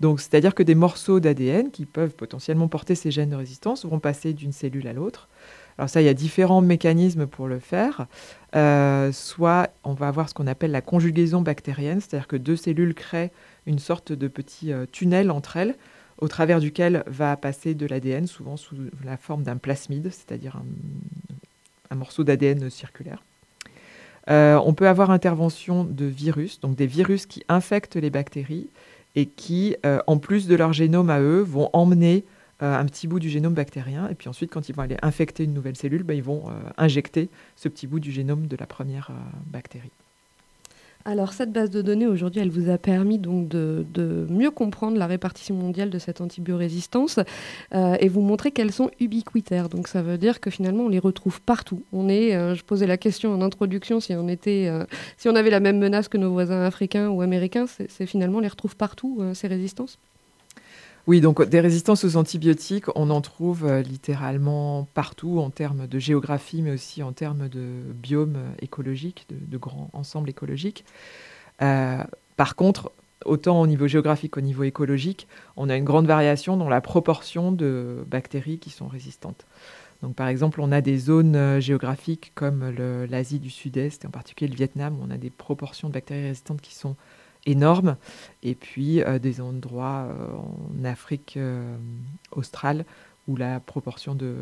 Donc, 0.00 0.20
c'est-à-dire 0.20 0.54
que 0.54 0.62
des 0.62 0.74
morceaux 0.74 1.18
d'ADN 1.20 1.70
qui 1.70 1.84
peuvent 1.84 2.14
potentiellement 2.14 2.68
porter 2.68 2.94
ces 2.94 3.10
gènes 3.10 3.30
de 3.30 3.36
résistance 3.36 3.84
vont 3.84 3.98
passer 3.98 4.32
d'une 4.32 4.52
cellule 4.52 4.86
à 4.86 4.92
l'autre. 4.92 5.28
Alors 5.78 5.88
ça, 5.88 6.02
il 6.02 6.04
y 6.04 6.08
a 6.08 6.14
différents 6.14 6.60
mécanismes 6.60 7.26
pour 7.26 7.46
le 7.46 7.60
faire. 7.60 8.06
Euh, 8.56 9.12
soit 9.12 9.70
on 9.84 9.94
va 9.94 10.08
avoir 10.08 10.28
ce 10.28 10.34
qu'on 10.34 10.48
appelle 10.48 10.72
la 10.72 10.80
conjugaison 10.80 11.40
bactérienne, 11.40 12.00
c'est-à-dire 12.00 12.26
que 12.26 12.36
deux 12.36 12.56
cellules 12.56 12.94
créent 12.94 13.30
une 13.66 13.78
sorte 13.78 14.12
de 14.12 14.28
petit 14.28 14.72
euh, 14.72 14.86
tunnel 14.90 15.30
entre 15.30 15.56
elles, 15.56 15.76
au 16.20 16.26
travers 16.26 16.58
duquel 16.58 17.04
va 17.06 17.36
passer 17.36 17.74
de 17.74 17.86
l'ADN, 17.86 18.26
souvent 18.26 18.56
sous 18.56 18.76
la 19.04 19.16
forme 19.16 19.44
d'un 19.44 19.56
plasmide, 19.56 20.10
c'est-à-dire 20.10 20.60
un, 21.90 21.94
morceau 21.94 22.24
d'ADN 22.24 22.70
circulaire. 22.70 23.22
Euh, 24.30 24.60
on 24.64 24.74
peut 24.74 24.88
avoir 24.88 25.10
intervention 25.10 25.84
de 25.84 26.04
virus, 26.04 26.60
donc 26.60 26.74
des 26.74 26.86
virus 26.86 27.24
qui 27.26 27.44
infectent 27.48 27.96
les 27.96 28.10
bactéries 28.10 28.68
et 29.18 29.26
qui, 29.26 29.74
euh, 29.84 29.98
en 30.06 30.18
plus 30.18 30.46
de 30.46 30.54
leur 30.54 30.72
génome 30.72 31.10
à 31.10 31.20
eux, 31.20 31.40
vont 31.40 31.70
emmener 31.72 32.24
euh, 32.62 32.78
un 32.78 32.84
petit 32.86 33.08
bout 33.08 33.18
du 33.18 33.28
génome 33.28 33.52
bactérien. 33.52 34.08
Et 34.08 34.14
puis 34.14 34.28
ensuite, 34.28 34.52
quand 34.52 34.68
ils 34.68 34.74
vont 34.74 34.82
aller 34.82 34.96
infecter 35.02 35.42
une 35.42 35.54
nouvelle 35.54 35.76
cellule, 35.76 36.04
ben, 36.04 36.14
ils 36.14 36.22
vont 36.22 36.44
injecter 36.76 37.28
ce 37.56 37.68
petit 37.68 37.88
bout 37.88 37.98
du 37.98 38.12
génome 38.12 38.46
de 38.46 38.56
la 38.56 38.66
première 38.66 39.10
bactérie. 39.46 39.90
Alors 41.04 41.32
cette 41.32 41.52
base 41.52 41.70
de 41.70 41.80
données 41.80 42.06
aujourd'hui, 42.06 42.40
elle 42.42 42.50
vous 42.50 42.70
a 42.70 42.76
permis 42.76 43.18
donc 43.18 43.48
de, 43.48 43.86
mieux 44.28 44.50
comprendre 44.50 44.98
la 44.98 45.06
répartition 45.06 45.54
mondiale 45.54 45.90
de 45.90 45.98
cette 45.98 46.20
antibiorésistance 46.20 47.18
euh, 47.74 47.96
et 48.00 48.08
vous 48.08 48.20
montrer 48.20 48.50
qu'elles 48.50 48.72
sont 48.72 48.90
ubiquitaires. 49.00 49.68
Donc 49.68 49.88
ça 49.88 50.02
veut 50.02 50.18
dire 50.18 50.40
que 50.40 50.50
finalement 50.50 50.84
on 50.84 50.88
les 50.88 50.98
retrouve 50.98 51.40
partout. 51.40 51.82
On 51.92 52.08
est, 52.08 52.34
euh, 52.34 52.54
je 52.54 52.62
posais 52.62 52.86
la 52.86 52.98
question 52.98 53.32
en 53.32 53.40
introduction 53.40 54.00
si 54.00 54.14
on 54.14 54.28
était, 54.28 54.66
euh, 54.68 54.84
si 55.16 55.28
on 55.28 55.34
avait 55.34 55.50
la 55.50 55.60
même 55.60 55.78
menace 55.78 56.08
que 56.08 56.18
nos 56.18 56.32
voisins 56.32 56.62
africains 56.62 57.08
ou 57.08 57.22
américains, 57.22 57.66
c'est 57.66 58.06
finalement 58.06 58.38
on 58.38 58.42
les 58.42 58.48
retrouve 58.48 58.76
partout 58.76 59.22
ces 59.34 59.46
résistances. 59.46 59.98
Oui, 61.08 61.22
donc 61.22 61.42
des 61.42 61.60
résistances 61.60 62.04
aux 62.04 62.18
antibiotiques, 62.18 62.84
on 62.94 63.08
en 63.08 63.22
trouve 63.22 63.64
euh, 63.64 63.80
littéralement 63.80 64.86
partout 64.92 65.38
en 65.38 65.48
termes 65.48 65.86
de 65.86 65.98
géographie, 65.98 66.60
mais 66.60 66.72
aussi 66.72 67.02
en 67.02 67.12
termes 67.12 67.48
de 67.48 67.80
biome 67.94 68.36
écologique, 68.60 69.26
de, 69.30 69.56
grands 69.56 69.88
ensembles 69.94 70.28
écologiques. 70.28 70.84
Euh, 71.62 72.04
par 72.36 72.56
contre, 72.56 72.92
autant 73.24 73.58
au 73.62 73.66
niveau 73.66 73.88
géographique 73.88 74.32
qu'au 74.32 74.42
niveau 74.42 74.64
écologique, 74.64 75.28
on 75.56 75.70
a 75.70 75.76
une 75.78 75.84
grande 75.84 76.06
variation 76.06 76.58
dans 76.58 76.68
la 76.68 76.82
proportion 76.82 77.52
de 77.52 78.04
bactéries 78.06 78.58
qui 78.58 78.68
sont 78.68 78.86
résistantes. 78.86 79.46
Donc, 80.02 80.14
par 80.14 80.28
exemple, 80.28 80.60
on 80.60 80.70
a 80.72 80.82
des 80.82 80.98
zones 80.98 81.36
euh, 81.36 81.58
géographiques 81.58 82.32
comme 82.34 82.68
l'Asie 83.08 83.38
du 83.38 83.48
Sud-Est, 83.48 84.04
et 84.04 84.06
en 84.06 84.10
particulier 84.10 84.50
le 84.50 84.56
Vietnam, 84.56 84.98
où 85.00 85.06
on 85.08 85.10
a 85.10 85.16
des 85.16 85.30
proportions 85.30 85.88
de 85.88 85.94
bactéries 85.94 86.24
résistantes 86.24 86.60
qui 86.60 86.74
sont 86.74 86.96
énorme. 87.48 87.96
Et 88.42 88.54
puis 88.54 89.02
euh, 89.02 89.18
des 89.18 89.40
endroits 89.40 90.06
euh, 90.08 90.80
en 90.80 90.84
Afrique 90.84 91.34
euh, 91.36 91.76
australe 92.32 92.84
où 93.26 93.36
la 93.36 93.60
proportion 93.60 94.14
de, 94.14 94.34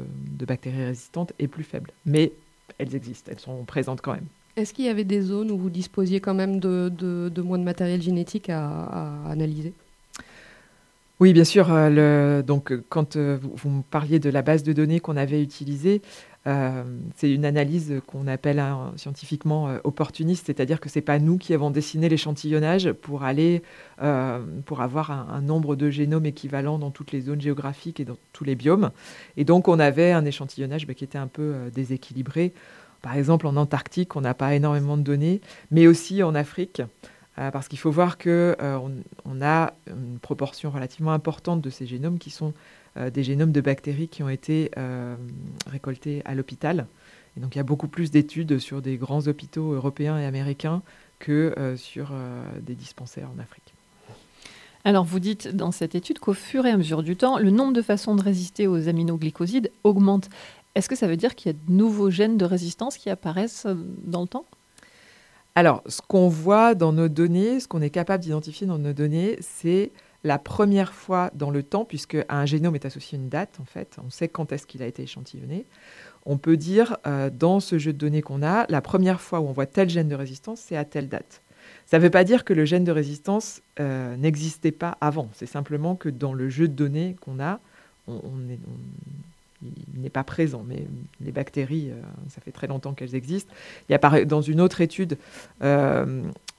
bactéries 0.47 0.85
résistantes 0.85 1.33
est 1.39 1.49
plus 1.49 1.65
faible. 1.65 1.91
Mais 2.05 2.33
elles 2.79 2.95
existent, 2.95 3.31
elles 3.33 3.41
sont 3.41 3.65
présentes 3.65 4.01
quand 4.01 4.13
même. 4.13 4.27
Est-ce 4.57 4.73
qu'il 4.73 4.85
y 4.85 4.89
avait 4.89 5.05
des 5.05 5.21
zones 5.21 5.51
où 5.51 5.59
vous 5.59 5.71
disposiez 5.71 6.21
quand 6.21 6.35
même 6.35 6.61
de, 6.61 6.89
de, 6.89 7.43
moins 7.43 7.59
de 7.59 7.65
matériel 7.65 8.01
génétique 8.01 8.49
à, 8.49 9.23
analyser? 9.29 9.73
Oui, 11.19 11.33
bien 11.33 11.45
sûr. 11.45 11.69
Le, 11.69 12.43
donc, 12.47 12.73
quand 12.89 13.17
vous, 13.17 13.53
vous, 13.55 13.71
me 13.71 13.83
parliez 13.83 14.19
de 14.19 14.31
la 14.31 14.43
base 14.43 14.63
de 14.63 14.73
données 14.73 15.01
qu'on 15.01 15.17
avait 15.17 15.43
utilisée, 15.43 16.01
euh, 16.47 16.85
c'est 17.17 17.31
une 17.31 17.45
analyse 17.45 18.01
qu'on 18.07 18.29
appelle 18.29 18.61
hein, 18.61 18.93
scientifiquement 18.97 19.69
euh, 19.69 19.79
opportuniste, 19.83 20.47
c'est-à-dire 20.47 20.79
que 20.79 20.89
ce 20.89 20.99
n'est 20.99 21.03
pas 21.03 21.19
nous 21.19 21.39
qui 21.39 21.55
avons 21.55 21.71
dessiné 21.71 22.09
l'échantillonnage 22.09 22.93
pour 22.93 23.25
aller 23.25 23.63
euh, 24.03 24.41
pour 24.65 24.81
avoir 24.81 25.11
un, 25.11 25.41
nombre 25.41 25.75
de 25.75 25.91
génomes 25.91 26.27
équivalent 26.27 26.79
dans 26.79 26.91
toutes 26.91 27.13
les 27.13 27.21
zones 27.21 27.41
géographiques 27.41 27.99
et 28.01 28.05
dans 28.05 28.17
tous 28.33 28.45
les 28.45 28.55
biomes. 28.55 28.91
Et 29.37 29.45
donc 29.45 29.67
on 29.67 29.79
avait 29.79 30.13
un 30.13 30.25
échantillonnage 30.25 30.87
bah, 30.87 30.95
qui 30.95 31.05
était 31.05 31.19
un 31.19 31.27
peu 31.27 31.71
déséquilibré. 31.75 32.53
Par 33.03 33.17
exemple, 33.17 33.47
en 33.47 33.57
Antarctique, 33.57 34.17
on 34.17 34.21
n'a 34.21 34.35
pas 34.35 34.55
énormément 34.55 34.97
de 34.97 35.03
données, 35.03 35.41
mais 35.71 35.87
aussi 35.87 36.23
en 36.23 36.35
Afrique. 36.35 36.83
parce 37.37 37.69
qu'il 37.69 37.79
faut 37.79 37.91
voir 37.91 38.19
qu'on 38.19 38.57
on 39.25 39.43
a 39.43 39.75
une 39.87 40.19
proportion 40.21 40.71
relativement 40.71 41.13
importante 41.13 41.61
de 41.61 41.71
ces 41.71 41.87
génomes 41.87 42.19
qui 42.19 42.31
sont 42.31 42.55
des 43.11 43.23
génomes 43.23 43.53
de 43.53 43.61
bactéries 43.61 44.09
qui 44.09 44.23
ont 44.23 44.29
été 44.29 44.71
euh, 44.77 45.17
récoltés 45.67 46.23
à 46.25 46.35
l'hôpital. 46.35 46.87
Et 47.37 47.41
donc 47.41 47.55
il 47.55 47.59
y 47.59 47.61
a 47.61 47.65
beaucoup 47.65 47.89
plus 47.89 48.11
d'études 48.11 48.59
sur 48.59 48.81
des 48.81 48.97
grands 48.97 49.27
hôpitaux 49.27 49.73
européens 49.73 50.19
et 50.19 50.25
américains 50.25 50.83
que 51.19 51.55
euh, 51.59 51.77
sur 51.77 52.13
des 52.61 52.75
dispensaires 52.75 53.29
en 53.35 53.39
Afrique. 53.39 53.75
Alors 54.85 55.05
vous 55.05 55.19
dites 55.19 55.49
dans 55.49 55.73
cette 55.73 55.95
étude 55.95 56.19
qu'au 56.19 56.33
fur 56.33 56.65
et 56.65 56.71
à 56.71 56.77
mesure 56.77 57.03
du 57.03 57.17
temps, 57.17 57.39
le 57.39 57.51
nombre 57.51 57.73
de 57.73 57.83
façons 57.83 58.15
de 58.15 58.23
résister 58.23 58.67
aux 58.67 58.89
aminoglycosides 58.89 59.71
augmente. 59.85 60.29
Est-ce 60.75 60.89
que 60.89 60.97
ça 60.97 61.09
veut 61.09 61.17
dire 61.17 61.35
qu'il 61.35 61.51
y 61.51 61.55
a 61.55 61.59
de 61.67 61.73
nouveaux 61.73 62.11
gènes 62.11 62.37
de 62.37 62.45
résistance 62.45 62.97
qui 62.97 63.11
apparaissent 63.11 63.67
dans 64.05 64.23
le 64.23 64.29
temps? 64.29 64.45
Alors, 65.57 65.83
ce 65.87 66.03
qu'on 66.07 66.29
voit 66.29 66.75
dans 66.75 66.93
nos 66.93 67.09
données, 67.09 67.61
ce 67.61 67.67
qu'on 67.67 67.81
est 67.81 67.91
capable 67.91 68.23
d'identifier 68.23 68.67
dans 68.67 68.77
nos 68.77 68.93
données, 68.93 69.39
c'est 69.41 69.91
la 70.27 70.39
première 70.39 70.93
fois 70.93 71.31
dans 71.35 71.51
le 71.51 71.63
temps, 71.63 71.85
puisque 71.85 72.17
à 72.29 72.41
un 72.41 72.47
génome 72.47 72.75
est 72.75 72.85
associée 72.85 73.17
une 73.17 73.29
date, 73.29 73.59
en 73.61 73.65
fait, 73.65 73.97
on 74.05 74.11
sait 74.11 74.29
quand 74.29 74.53
est-ce 74.53 74.67
qu'il 74.67 74.83
a 74.83 74.87
été 74.87 75.05
échantillonné, 75.05 75.65
on 76.27 76.37
peut 76.37 76.57
dire 76.57 76.97
euh, 77.07 77.31
dans 77.31 77.61
ce 77.61 77.79
jeu 77.79 77.93
de 77.93 77.99
données 77.99 78.23
qu'on 78.23 78.43
a, 78.43 78.67
la 78.69 78.81
première 78.81 79.21
fois 79.21 79.41
où 79.41 79.47
on 79.47 79.53
voit 79.53 79.67
tel 79.67 79.89
gène 79.89 80.09
de 80.09 80.17
résistance, 80.17 80.61
c'est 80.61 80.77
à 80.77 80.85
telle 80.85 81.09
date. 81.09 81.43
Ça 81.87 81.99
ne 81.99 82.03
veut 82.03 82.11
pas 82.11 82.25
dire 82.25 82.45
que 82.45 82.53
le 82.53 82.65
gène 82.65 82.83
de 82.83 82.91
résistance 82.91 83.63
euh, 83.79 84.17
n'existait 84.17 84.73
pas 84.73 84.99
avant. 85.01 85.31
C'est 85.33 85.47
simplement 85.47 85.95
que 85.95 86.09
dans 86.09 86.33
le 86.33 86.49
jeu 86.49 86.67
de 86.67 86.75
données 86.75 87.17
qu'on 87.21 87.39
a, 87.39 87.61
on, 88.09 88.21
il 89.63 90.01
n'est 90.01 90.11
pas 90.11 90.25
présent. 90.25 90.65
Mais 90.67 90.87
les 91.21 91.31
bactéries, 91.31 91.91
euh, 91.91 92.01
ça 92.29 92.41
fait 92.41 92.53
très 92.53 92.67
longtemps 92.67 92.95
qu'elles 92.95 93.15
existent. 93.15 93.53
Il 93.89 93.93
y 93.93 93.95
a 93.95 94.25
dans 94.25 94.43
une 94.43 94.61
autre 94.61 94.81
étude, 94.81 95.19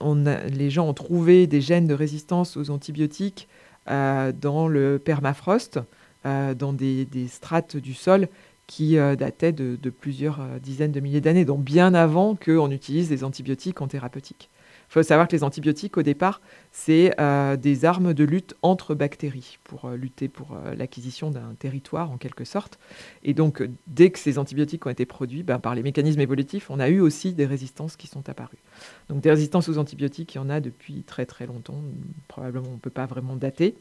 les 0.01 0.70
gens 0.70 0.88
ont 0.88 0.94
trouvé 0.94 1.48
des 1.48 1.62
gènes 1.62 1.88
de 1.88 1.94
résistance 1.94 2.58
aux 2.58 2.70
antibiotiques 2.70 3.48
euh, 3.89 4.34
dans 4.34 4.68
le 4.68 5.00
permafrost, 5.00 5.80
euh, 6.25 6.54
dans 6.54 6.74
des, 6.74 7.08
strates 7.30 7.77
du 7.77 7.94
sol 7.94 8.27
qui 8.68 8.98
euh, 8.98 9.16
dataient 9.16 9.54
de, 9.54 9.89
plusieurs 9.89 10.42
dizaines 10.62 10.92
de 10.92 11.00
milliers 11.00 11.22
d'années, 11.22 11.46
donc 11.46 11.63
bien 11.63 11.94
avant 11.94 12.36
qu'on 12.36 12.70
utilise 12.72 13.08
des 13.08 13.24
antibiotiques 13.24 13.82
en 13.82 13.88
thérapeutique. 13.88 14.50
Il 14.89 14.94
faut 14.94 15.03
savoir 15.03 15.27
que 15.27 15.36
les 15.36 15.44
antibiotiques, 15.44 15.98
au 15.98 16.01
départ, 16.01 16.41
c'est 16.72 17.15
des 17.60 17.86
armes 17.86 18.13
de 18.13 18.24
lutte 18.24 18.56
entre 18.62 18.96
bactéries 18.96 19.60
pour 19.65 19.89
lutter 19.89 20.29
pour 20.29 20.58
l'acquisition 20.77 21.29
d'un 21.29 21.53
territoire, 21.60 22.10
en 22.10 22.17
quelque 22.17 22.46
sorte. 22.46 22.79
Et 23.24 23.34
donc, 23.34 23.62
dès 23.88 24.12
que 24.12 24.20
ces 24.20 24.38
antibiotiques 24.38 24.86
ont 24.86 24.89
été 24.89 25.06
produits, 25.06 25.44
ben, 25.44 25.60
par 25.60 25.75
les 25.75 25.84
mécanismes 25.84 26.22
évolutifs, 26.22 26.70
on 26.70 26.79
a 26.79 26.88
eu 26.88 27.01
aussi 27.01 27.34
des 27.34 27.46
résistances 27.46 27.98
qui 27.98 28.08
sont 28.08 28.29
apparues. 28.29 28.58
Donc, 29.10 29.22
des 29.22 29.29
résistances 29.29 29.67
aux 29.67 29.77
antibiotiques, 29.77 30.36
il 30.36 30.38
y 30.38 30.41
en 30.41 30.50
a 30.50 30.62
depuis 30.62 31.03
très 31.03 31.25
très 31.25 31.46
longtemps. 31.46 31.82
Probablement, 32.27 32.70
on 32.70 32.74
ne 32.75 32.79
peut 32.79 32.89
pas 32.89 33.06
vraiment 33.06 33.36
dater. 33.36 33.75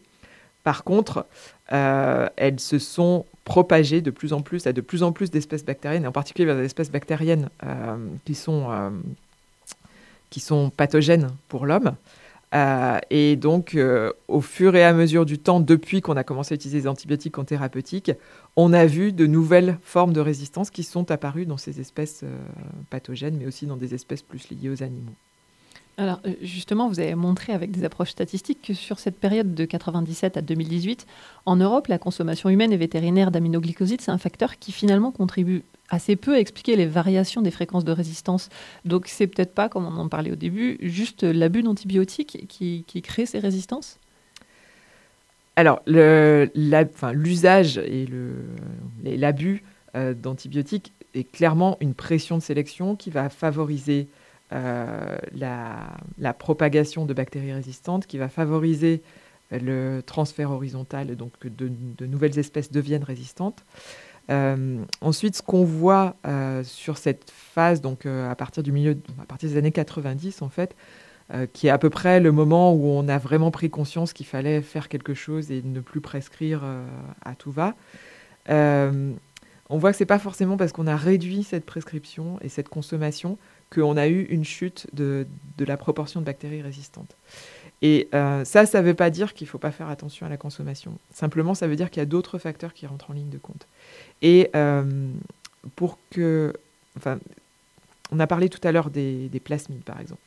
Par 0.66 0.82
contre, 0.82 1.26
euh, 1.72 2.28
elles 2.34 2.58
se 2.58 2.80
sont 2.80 3.24
propagées 3.44 4.00
de 4.00 4.10
plus 4.10 4.32
en 4.32 4.42
plus 4.42 4.66
à 4.66 4.72
de 4.72 4.80
plus 4.80 5.04
en 5.04 5.12
plus 5.12 5.30
d'espèces 5.30 5.64
bactériennes, 5.64 6.02
et 6.02 6.08
en 6.08 6.12
particulier 6.12 6.44
vers 6.44 6.56
des 6.56 6.64
espèces 6.64 6.90
bactériennes 6.90 7.50
euh, 7.62 7.96
qui, 8.24 8.34
sont, 8.34 8.72
euh, 8.72 8.90
qui 10.30 10.40
sont 10.40 10.70
pathogènes 10.70 11.30
pour 11.48 11.66
l'homme. 11.66 11.94
et 13.10 13.36
donc, 13.36 13.76
au 14.28 14.40
fur 14.40 14.76
et 14.76 14.84
à 14.84 14.92
mesure 14.92 15.26
du 15.26 15.38
temps, 15.38 15.60
depuis 15.60 16.00
qu'on 16.00 16.16
a 16.16 16.24
commencé 16.24 16.54
à 16.54 16.56
utiliser 16.56 16.80
les 16.80 16.88
antibiotiques 16.88 17.38
en 17.38 17.44
thérapeutique, 17.44 18.12
on 18.56 18.72
a 18.72 18.86
vu 18.86 19.12
de 19.12 19.26
nouvelles 19.26 19.78
formes 19.82 20.12
de 20.12 20.20
résistance 20.20 20.70
qui 20.70 20.82
sont 20.82 21.10
apparues 21.10 21.46
dans 21.46 21.58
ces 21.58 21.80
espèces 21.80 22.24
pathogènes, 22.90 23.36
mais 23.38 23.46
aussi 23.46 23.66
dans 23.66 23.76
des 23.76 23.94
espèces 23.94 24.22
plus 24.22 24.48
liées 24.50 24.70
aux 24.70 24.82
animaux. 24.82 25.14
Alors 25.98 26.20
euh, 26.26 26.34
justement, 26.42 26.88
vous 26.88 27.00
avez 27.00 27.14
montré 27.14 27.52
avec 27.52 27.70
des 27.70 27.84
approches 27.84 28.10
statistiques 28.10 28.60
que 28.62 28.74
sur 28.74 28.98
cette 28.98 29.18
période 29.18 29.54
de 29.54 29.64
97 29.64 30.36
à 30.36 30.42
2018, 30.42 31.06
en 31.46 31.56
Europe, 31.56 31.86
la 31.86 31.98
consommation 31.98 32.50
humaine 32.50 32.72
et 32.72 32.76
vétérinaire 32.76 33.30
d'aminoglycosides, 33.30 34.00
c'est 34.00 34.10
un 34.10 34.18
facteur 34.18 34.58
qui 34.58 34.72
finalement 34.72 35.10
contribue 35.10 35.62
assez 35.88 36.16
peu 36.16 36.34
à 36.34 36.40
expliquer 36.40 36.76
les 36.76 36.86
variations 36.86 37.42
des 37.42 37.50
fréquences 37.50 37.84
de 37.84 37.92
résistance. 37.92 38.48
Donc 38.84 39.06
c'est 39.06 39.26
peut-être 39.26 39.54
pas, 39.54 39.68
comme 39.68 39.86
on 39.86 39.96
en 39.96 40.08
parlait 40.08 40.32
au 40.32 40.36
début, 40.36 40.78
juste 40.80 41.22
l'abus 41.22 41.62
d'antibiotiques 41.62 42.46
qui, 42.48 42.84
crée 43.02 43.26
ces 43.26 43.38
résistances? 43.38 43.98
Alors 45.54 45.80
l'usage 45.86 47.78
et 47.78 48.06
l'abus 49.04 49.62
euh, 49.94 50.12
d'antibiotiques 50.12 50.92
est 51.14 51.24
clairement 51.24 51.78
une 51.80 51.94
pression 51.94 52.36
de 52.36 52.42
sélection 52.42 52.96
qui 52.96 53.10
va 53.10 53.30
favoriser 53.30 54.08
euh, 54.52 55.16
la, 55.32 56.32
propagation 56.34 57.04
de 57.04 57.14
bactéries 57.14 57.52
résistantes, 57.52 58.06
qui 58.06 58.18
va 58.18 58.28
favoriser 58.28 59.02
le 59.50 60.02
transfert 60.02 60.50
horizontal, 60.50 61.16
donc 61.16 61.32
que 61.40 61.48
de, 61.48 62.06
nouvelles 62.06 62.38
espèces 62.38 62.70
deviennent 62.70 63.04
résistantes. 63.04 63.64
Euh, 64.30 64.82
ensuite, 65.00 65.36
ce 65.36 65.42
qu'on 65.42 65.64
voit 65.64 66.16
euh, 66.26 66.64
sur 66.64 66.98
cette 66.98 67.30
phase, 67.30 67.80
donc 67.80 68.06
à 68.06 68.34
partir 68.34 68.62
du 68.62 68.72
milieu, 68.72 68.98
à 69.20 69.26
partir 69.26 69.48
des 69.48 69.56
années 69.56 69.72
90 69.72 70.42
en 70.42 70.48
fait, 70.48 70.74
qui 71.52 71.66
est 71.66 71.70
à 71.70 71.78
peu 71.78 71.90
près 71.90 72.20
le 72.20 72.30
moment 72.30 72.72
où 72.72 72.86
on 72.86 73.08
a 73.08 73.18
vraiment 73.18 73.50
pris 73.50 73.68
conscience 73.68 74.12
qu'il 74.12 74.26
fallait 74.26 74.62
faire 74.62 74.88
quelque 74.88 75.12
chose 75.12 75.50
et 75.50 75.60
ne 75.60 75.80
plus 75.80 76.00
prescrire 76.00 76.62
à 77.24 77.34
tout 77.34 77.50
va. 77.50 77.74
on 78.48 79.78
voit 79.78 79.90
que 79.90 79.96
c'est 79.96 80.06
pas 80.06 80.20
forcément 80.20 80.56
parce 80.56 80.70
qu'on 80.70 80.86
a 80.86 80.94
réduit 80.94 81.42
cette 81.42 81.66
prescription 81.66 82.38
et 82.42 82.48
cette 82.48 82.68
consommation 82.68 83.38
qu'on 83.70 83.96
a 83.96 84.06
eu 84.08 84.22
une 84.22 84.44
chute 84.44 84.86
de, 84.92 85.26
la 85.58 85.76
proportion 85.76 86.20
de 86.20 86.26
bactéries 86.26 86.62
résistantes. 86.62 87.16
Et 87.82 88.08
euh, 88.14 88.44
ça, 88.44 88.66
ça 88.66 88.80
ne 88.80 88.86
veut 88.86 88.94
pas 88.94 89.10
dire 89.10 89.34
qu'il 89.34 89.46
ne 89.46 89.50
faut 89.50 89.58
pas 89.58 89.70
faire 89.70 89.88
attention 89.88 90.26
à 90.26 90.28
la 90.28 90.36
consommation. 90.36 90.98
Simplement, 91.12 91.54
ça 91.54 91.66
veut 91.66 91.76
dire 91.76 91.90
qu'il 91.90 92.00
y 92.00 92.02
a 92.02 92.06
d'autres 92.06 92.38
facteurs 92.38 92.72
qui 92.72 92.86
rentrent 92.86 93.10
en 93.10 93.14
ligne 93.14 93.28
de 93.28 93.38
compte. 93.38 93.66
Et 94.22 94.50
euh, 94.56 95.10
pour 95.74 95.98
que 96.10 96.54
enfin, 96.96 97.18
on 98.10 98.20
a 98.20 98.26
parlé 98.26 98.48
tout 98.48 98.60
à 98.66 98.72
l'heure 98.72 98.90
des, 98.90 99.28
des 99.28 99.40
plasmides, 99.40 99.82
par 99.82 100.00
exemple. 100.00 100.20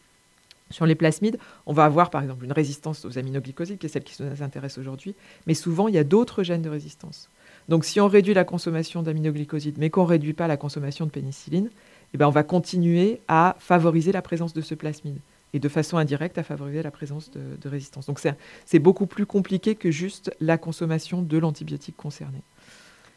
Sur 0.71 0.85
les 0.85 0.93
plasmides, 0.93 1.39
on 1.65 1.73
va 1.73 1.85
avoir 1.85 2.11
par 2.11 2.21
exemple 2.21 2.45
une 2.45 2.51
résistance 2.51 3.03
aux 3.03 3.17
aminoglycosides, 3.17 3.79
qui 3.79 3.87
est 3.87 3.89
celle 3.89 4.03
qui 4.03 4.21
nous 4.21 4.43
intéresse 4.43 4.77
aujourd'hui, 4.77 5.15
mais 5.47 5.55
souvent 5.55 5.87
il 5.87 5.95
y 5.95 5.97
a 5.97 6.03
d'autres 6.03 6.43
gènes 6.43 6.61
de 6.61 6.69
résistance. 6.69 7.29
Donc 7.69 7.85
si 7.85 7.99
on 7.99 8.07
réduit 8.07 8.35
la 8.35 8.43
consommation 8.43 9.01
d'aminoglycosides, 9.01 9.79
mais 9.79 9.89
qu'on 9.89 10.03
ne 10.03 10.09
réduit 10.09 10.33
pas 10.33 10.47
la 10.47 10.57
consommation 10.57 11.05
de 11.07 11.11
pénicilline, 11.11 11.71
eh 12.13 12.17
ben, 12.19 12.27
on 12.27 12.31
va 12.31 12.43
continuer 12.43 13.19
à 13.27 13.55
favoriser 13.59 14.11
la 14.11 14.21
présence 14.21 14.53
de 14.53 14.61
ce 14.61 14.75
plasmide 14.75 15.17
et 15.53 15.59
de 15.59 15.69
façon 15.69 15.97
indirecte 15.97 16.37
à 16.37 16.43
favoriser 16.43 16.83
la 16.83 16.91
présence 16.91 17.31
de, 17.31 17.41
de 17.61 17.69
résistance. 17.69 18.05
Donc 18.05 18.19
c'est 18.65 18.79
beaucoup 18.79 19.07
plus 19.07 19.25
compliqué 19.25 19.75
que 19.75 19.91
juste 19.91 20.31
la 20.39 20.57
consommation 20.57 21.21
de 21.21 21.37
l'antibiotique 21.37 21.97
concerné. 21.97 22.41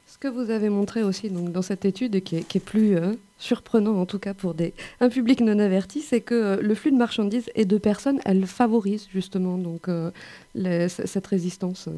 Ce 0.06 0.18
que 0.18 0.28
vous 0.28 0.50
avez 0.50 0.68
montré 0.68 1.02
aussi 1.02 1.30
donc, 1.30 1.52
dans 1.52 1.62
cette 1.62 1.84
étude, 1.84 2.22
qui 2.22 2.36
est, 2.36 2.42
qui 2.42 2.58
est 2.58 2.60
plus 2.60 2.96
euh, 2.96 3.14
surprenant 3.38 3.96
en 3.98 4.06
tout 4.06 4.18
cas 4.18 4.34
pour 4.34 4.52
des, 4.54 4.74
un 5.00 5.08
public 5.08 5.40
non 5.40 5.58
averti, 5.58 6.00
c'est 6.00 6.20
que 6.20 6.34
euh, 6.34 6.56
le 6.60 6.74
flux 6.74 6.92
de 6.92 6.98
marchandises 6.98 7.50
et 7.54 7.64
de 7.64 7.78
personnes, 7.78 8.20
elle 8.24 8.46
favorise 8.46 9.08
justement 9.12 9.56
donc, 9.56 9.88
euh, 9.88 10.10
les- 10.54 10.88
cette 10.88 11.26
résistance. 11.26 11.88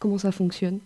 comment 0.00 0.18
ça 0.18 0.32
fonctionne? 0.32 0.80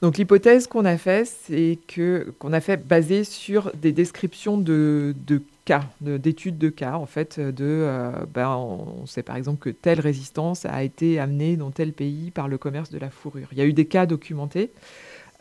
Donc 0.00 0.18
l'hypothèse 0.18 0.66
qu'on 0.66 0.84
a 0.84 0.96
fait, 0.98 1.24
c'est 1.26 1.78
que 1.86 2.34
qu'on 2.38 2.52
a 2.52 2.60
fait 2.60 2.76
basée 2.76 3.22
sur 3.22 3.70
des 3.76 3.92
descriptions 3.92 4.58
de, 4.58 5.14
de 5.26 5.42
cas, 5.64 5.84
de- 6.00 6.16
d'études 6.16 6.58
de, 6.58 6.68
cas 6.68 6.94
en 6.94 7.06
fait. 7.06 7.40
De, 7.40 7.54
euh, 7.60 8.26
ben, 8.32 8.48
on 8.50 9.06
sait 9.06 9.22
par 9.22 9.36
exemple 9.36 9.58
que 9.60 9.70
telle 9.70 10.00
résistance 10.00 10.66
a 10.66 10.82
été 10.82 11.18
amenée 11.18 11.56
dans 11.56 11.70
tel 11.70 11.92
pays 11.92 12.30
par 12.30 12.48
le 12.48 12.58
commerce 12.58 12.90
de 12.90 12.98
la 12.98 13.10
fourrure. 13.10 13.48
Il 13.52 13.58
y 13.58 13.60
a 13.60 13.64
eu 13.64 13.72
des 13.72 13.86
cas 13.86 14.06
documentés. 14.06 14.70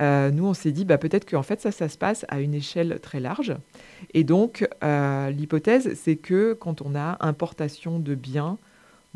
Euh, 0.01 0.31
nous, 0.31 0.45
on 0.45 0.53
s'est 0.53 0.71
dit 0.71 0.85
bah, 0.85 0.97
peut-être 0.97 1.29
qu'en 1.29 1.43
fait 1.43 1.61
ça, 1.61 1.71
ça 1.71 1.87
se 1.89 1.97
passe 1.97 2.25
à 2.29 2.39
une 2.39 2.53
échelle 2.53 2.99
très 3.01 3.19
large. 3.19 3.55
Et 4.13 4.23
donc 4.23 4.67
euh, 4.83 5.29
l'hypothèse, 5.29 5.93
c'est 5.95 6.15
que 6.15 6.53
quand 6.53 6.81
on 6.81 6.95
a 6.95 7.17
importation 7.19 7.99
de 7.99 8.15
biens, 8.15 8.57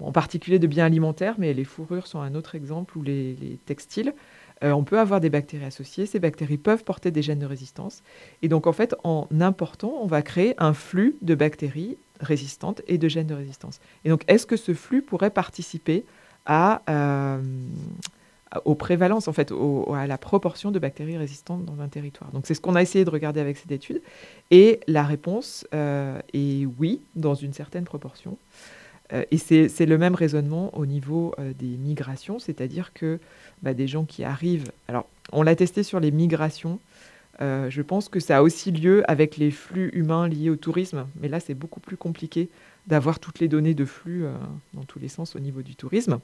en 0.01 0.11
particulier 0.11 0.59
de 0.59 0.67
biens 0.67 0.85
alimentaires, 0.85 1.35
mais 1.37 1.53
les 1.53 1.63
fourrures 1.63 2.07
sont 2.07 2.19
un 2.19 2.35
autre 2.35 2.55
exemple 2.55 2.97
ou 2.97 3.01
les 3.01 3.59
textiles. 3.65 4.13
Euh, 4.63 4.71
on 4.71 4.83
peut 4.83 4.99
avoir 4.99 5.19
des 5.19 5.29
bactéries 5.29 5.65
associées. 5.65 6.05
Ces 6.05 6.19
bactéries 6.19 6.57
peuvent 6.57 6.83
porter 6.83 7.11
des 7.11 7.21
gènes 7.21 7.39
de 7.39 7.45
résistance. 7.45 8.01
Et 8.41 8.47
donc, 8.47 8.67
en 8.67 8.73
fait, 8.73 8.95
en 9.03 9.27
important, 9.39 9.93
on 10.01 10.07
va 10.07 10.21
créer 10.21 10.55
un 10.57 10.73
flux 10.73 11.17
de 11.21 11.35
bactéries 11.35 11.97
résistantes 12.19 12.81
et 12.87 12.97
de 12.97 13.07
gènes 13.07 13.27
de 13.27 13.33
résistance. 13.33 13.79
Et 14.05 14.09
donc, 14.09 14.23
est-ce 14.27 14.45
que 14.45 14.57
ce 14.57 14.73
flux 14.73 15.01
pourrait 15.01 15.29
participer 15.29 16.05
à, 16.45 16.81
euh, 16.89 17.41
aux 18.63 18.75
prévalences, 18.75 19.27
en 19.27 19.33
fait, 19.33 19.51
à 19.93 20.07
la 20.07 20.17
proportion 20.17 20.71
de 20.71 20.79
bactéries 20.79 21.17
résistantes 21.17 21.65
dans 21.65 21.81
un 21.81 21.89
territoire? 21.89 22.31
Donc, 22.31 22.45
c'est 22.47 22.53
ce 22.53 22.61
qu'on 22.61 22.75
a 22.75 22.81
essayé 22.81 23.03
de 23.03 23.09
regarder 23.09 23.41
avec 23.41 23.57
cette 23.57 23.71
étude. 23.71 24.01
Et 24.51 24.79
la 24.87 25.03
réponse 25.03 25.67
euh, 25.73 26.19
est 26.33 26.65
oui, 26.79 27.01
dans 27.15 27.35
une 27.35 27.51
certaine 27.51 27.83
proportion. 27.83 28.37
Euh, 29.13 29.23
et 29.31 29.37
c'est 29.37 29.85
le 29.85 29.97
même 29.97 30.15
raisonnement 30.15 30.75
au 30.77 30.85
niveau 30.85 31.33
euh, 31.39 31.53
des 31.57 31.77
migrations, 31.77 32.39
c'est-à-dire 32.39 32.91
que 32.93 33.19
bah, 33.61 33.73
des 33.73 33.87
gens 33.87 34.03
qui 34.03 34.23
arrivent. 34.23 34.71
Alors, 34.87 35.05
on 35.31 35.43
l'a 35.43 35.55
testé 35.55 35.83
sur 35.83 35.99
les 35.99 36.11
migrations. 36.11 36.79
Euh, 37.41 37.69
je 37.69 37.81
pense 37.81 38.09
que 38.09 38.19
ça 38.19 38.37
a 38.37 38.41
aussi 38.41 38.71
lieu 38.71 39.03
avec 39.09 39.37
les 39.37 39.51
flux 39.51 39.89
humains 39.93 40.27
liés 40.27 40.49
au 40.49 40.55
tourisme, 40.55 41.05
mais 41.21 41.27
là, 41.27 41.39
c'est 41.39 41.53
beaucoup 41.53 41.81
plus 41.81 41.97
compliqué 41.97 42.49
d'avoir 42.87 43.19
toutes 43.19 43.39
les 43.39 43.47
données 43.47 43.73
de 43.73 43.85
flux 43.85 44.25
dans 44.73 44.83
tous 44.83 44.99
les 44.99 45.07
sens 45.07 45.35
au 45.35 45.39
niveau 45.39 45.63
du 45.63 45.75
tourisme. 45.75 46.19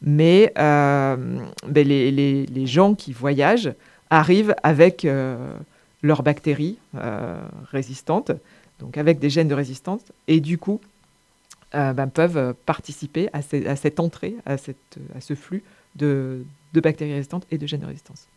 Mais 0.00 0.52
ben, 0.56 1.50
les, 1.74 2.10
les- 2.12 2.46
les 2.46 2.66
gens 2.66 2.94
qui 2.94 3.12
voyagent 3.12 3.72
arrivent 4.10 4.54
avec 4.62 5.04
leurs 6.02 6.22
bactéries 6.22 6.78
résistantes, 7.70 8.30
donc 8.78 8.96
avec 8.96 9.18
des 9.18 9.28
gènes 9.28 9.48
de 9.48 9.54
résistance, 9.54 10.02
et 10.28 10.40
du 10.40 10.56
coup, 10.56 10.80
ben, 11.74 12.08
peuvent 12.08 12.36
euh, 12.36 12.52
participer 12.66 13.28
à, 13.32 13.42
ces- 13.42 13.66
à 13.66 13.76
cette 13.76 13.98
entrée, 13.98 14.36
à, 14.46 14.56
cette, 14.56 14.98
à 15.16 15.20
ce 15.20 15.34
flux 15.34 15.62
de, 15.96 16.44
de 16.72 16.80
bactéries 16.80 17.12
résistantes 17.12 17.46
et 17.50 17.58
de 17.58 17.66
gènes 17.66 17.80
de 17.80 17.86
résistance. 17.86 18.28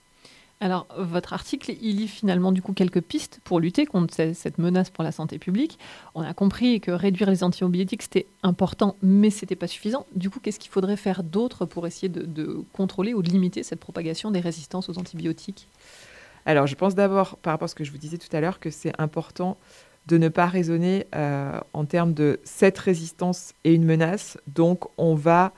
Alors, 0.60 0.88
votre 0.98 1.34
article, 1.34 1.76
il 1.82 1.98
lit 1.98 2.08
finalement 2.08 2.52
du 2.52 2.64
coup 2.64 2.74
quelques 2.74 3.02
pistes 3.02 3.40
pour 3.44 3.60
lutter 3.60 3.86
contre 3.86 4.12
ce- 4.16 4.34
cette 4.34 4.58
menace 4.58 4.90
pour 4.90 5.04
la 5.04 5.12
santé 5.12 5.38
publique. 5.38 5.78
On 6.16 6.22
a 6.24 6.34
compris 6.34 6.82
que 6.82 6.90
réduire 6.90 7.30
les 7.30 7.44
antibiotiques, 7.44 8.02
c'était 8.02 8.26
important, 8.42 8.96
mais 9.04 9.30
c'était 9.30 9.56
pas 9.56 9.68
suffisant. 9.68 10.08
Du 10.16 10.32
coup, 10.32 10.40
qu'est-ce 10.40 10.58
qu'il 10.58 10.72
faudrait 10.72 10.98
faire 10.98 11.22
d'autre 11.22 11.68
pour 11.68 11.86
essayer 11.86 12.10
de, 12.10 12.24
de 12.24 12.64
contrôler 12.74 13.14
ou 13.14 13.22
de 13.22 13.30
limiter 13.30 13.62
cette 13.62 13.80
propagation 13.80 14.32
des 14.32 14.40
résistances 14.40 14.90
aux 14.90 14.98
antibiotiques? 14.98 15.68
Alors, 16.48 16.66
je 16.66 16.74
pense 16.74 16.96
d'abord, 16.96 17.38
par 17.38 17.54
rapport 17.54 17.66
à 17.66 17.68
ce 17.68 17.76
que 17.76 17.84
je 17.84 17.92
vous 17.92 18.00
disais 18.00 18.18
tout 18.18 18.36
à 18.36 18.42
l'heure, 18.42 18.60
que 18.60 18.72
c'est 18.72 19.00
important 19.00 19.58
de 20.08 20.18
ne 20.18 20.30
pas 20.30 20.46
raisonner 20.46 21.06
euh, 21.16 21.60
en 21.74 21.86
termes 21.86 22.14
de 22.14 22.40
cette 22.44 22.78
résistance 22.78 23.54
et 23.64 23.74
une 23.74 23.84
menace. 23.84 24.38
Donc, 24.48 24.86
on 24.98 25.16
va 25.16 25.54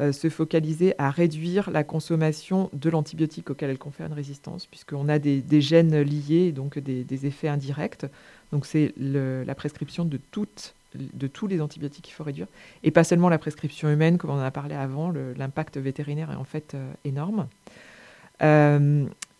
euh, 0.00 0.12
se 0.12 0.28
focaliser 0.28 0.94
à 0.98 1.10
réduire 1.10 1.70
la 1.70 1.84
consommation 1.84 2.68
de 2.72 2.90
l'antibiotique 2.90 3.50
auquel 3.50 3.70
elle 3.70 3.78
confère 3.78 4.06
une 4.06 4.12
résistance, 4.12 4.66
puisqu'on 4.66 5.08
a 5.08 5.18
des, 5.18 5.60
gènes 5.60 6.00
liés, 6.02 6.52
donc 6.52 6.78
des, 6.78 7.26
effets 7.26 7.48
indirects. 7.48 8.06
Donc, 8.52 8.66
c'est 8.66 8.92
la 8.98 9.54
prescription 9.54 10.04
de, 10.04 10.18
tous 10.18 11.46
les 11.46 11.60
antibiotiques 11.62 12.04
qu'il 12.04 12.14
faut 12.14 12.24
réduire, 12.24 12.46
et 12.82 12.90
pas 12.90 13.04
seulement 13.04 13.30
la 13.30 13.38
prescription 13.38 13.88
humaine, 13.88 14.18
comme 14.18 14.30
on 14.30 14.34
en 14.34 14.40
a 14.40 14.50
parlé 14.50 14.74
avant. 14.74 15.10
L'impact 15.36 15.78
vétérinaire 15.78 16.30
est 16.30 16.36
en 16.36 16.44
fait 16.44 16.74
euh, 16.74 16.92
énorme. 17.04 17.48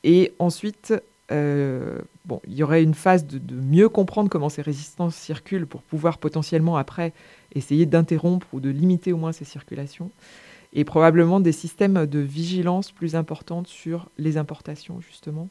Et 0.04 0.32
ensuite, 0.38 0.94
euh, 1.32 2.00
bon, 2.26 2.40
il 2.46 2.54
y 2.54 2.62
aurait 2.62 2.82
une 2.82 2.94
phase 2.94 3.26
de, 3.26 3.40
mieux 3.54 3.88
comprendre 3.88 4.28
comment 4.28 4.48
ces 4.48 4.62
résistances 4.62 5.16
circulent 5.16 5.66
pour 5.66 5.82
pouvoir 5.82 6.18
potentiellement 6.18 6.76
après 6.76 7.12
essayer 7.54 7.86
d'interrompre 7.86 8.46
ou 8.52 8.60
de 8.60 8.70
limiter 8.70 9.12
au 9.12 9.16
moins 9.16 9.32
ces 9.32 9.44
circulations. 9.44 10.10
Et 10.72 10.84
probablement 10.84 11.40
des 11.40 11.52
systèmes 11.52 12.06
de 12.06 12.18
vigilance 12.18 12.90
plus 12.90 13.14
importantes 13.14 13.68
sur 13.68 14.10
les 14.18 14.36
importations, 14.36 15.00
justement. 15.00 15.48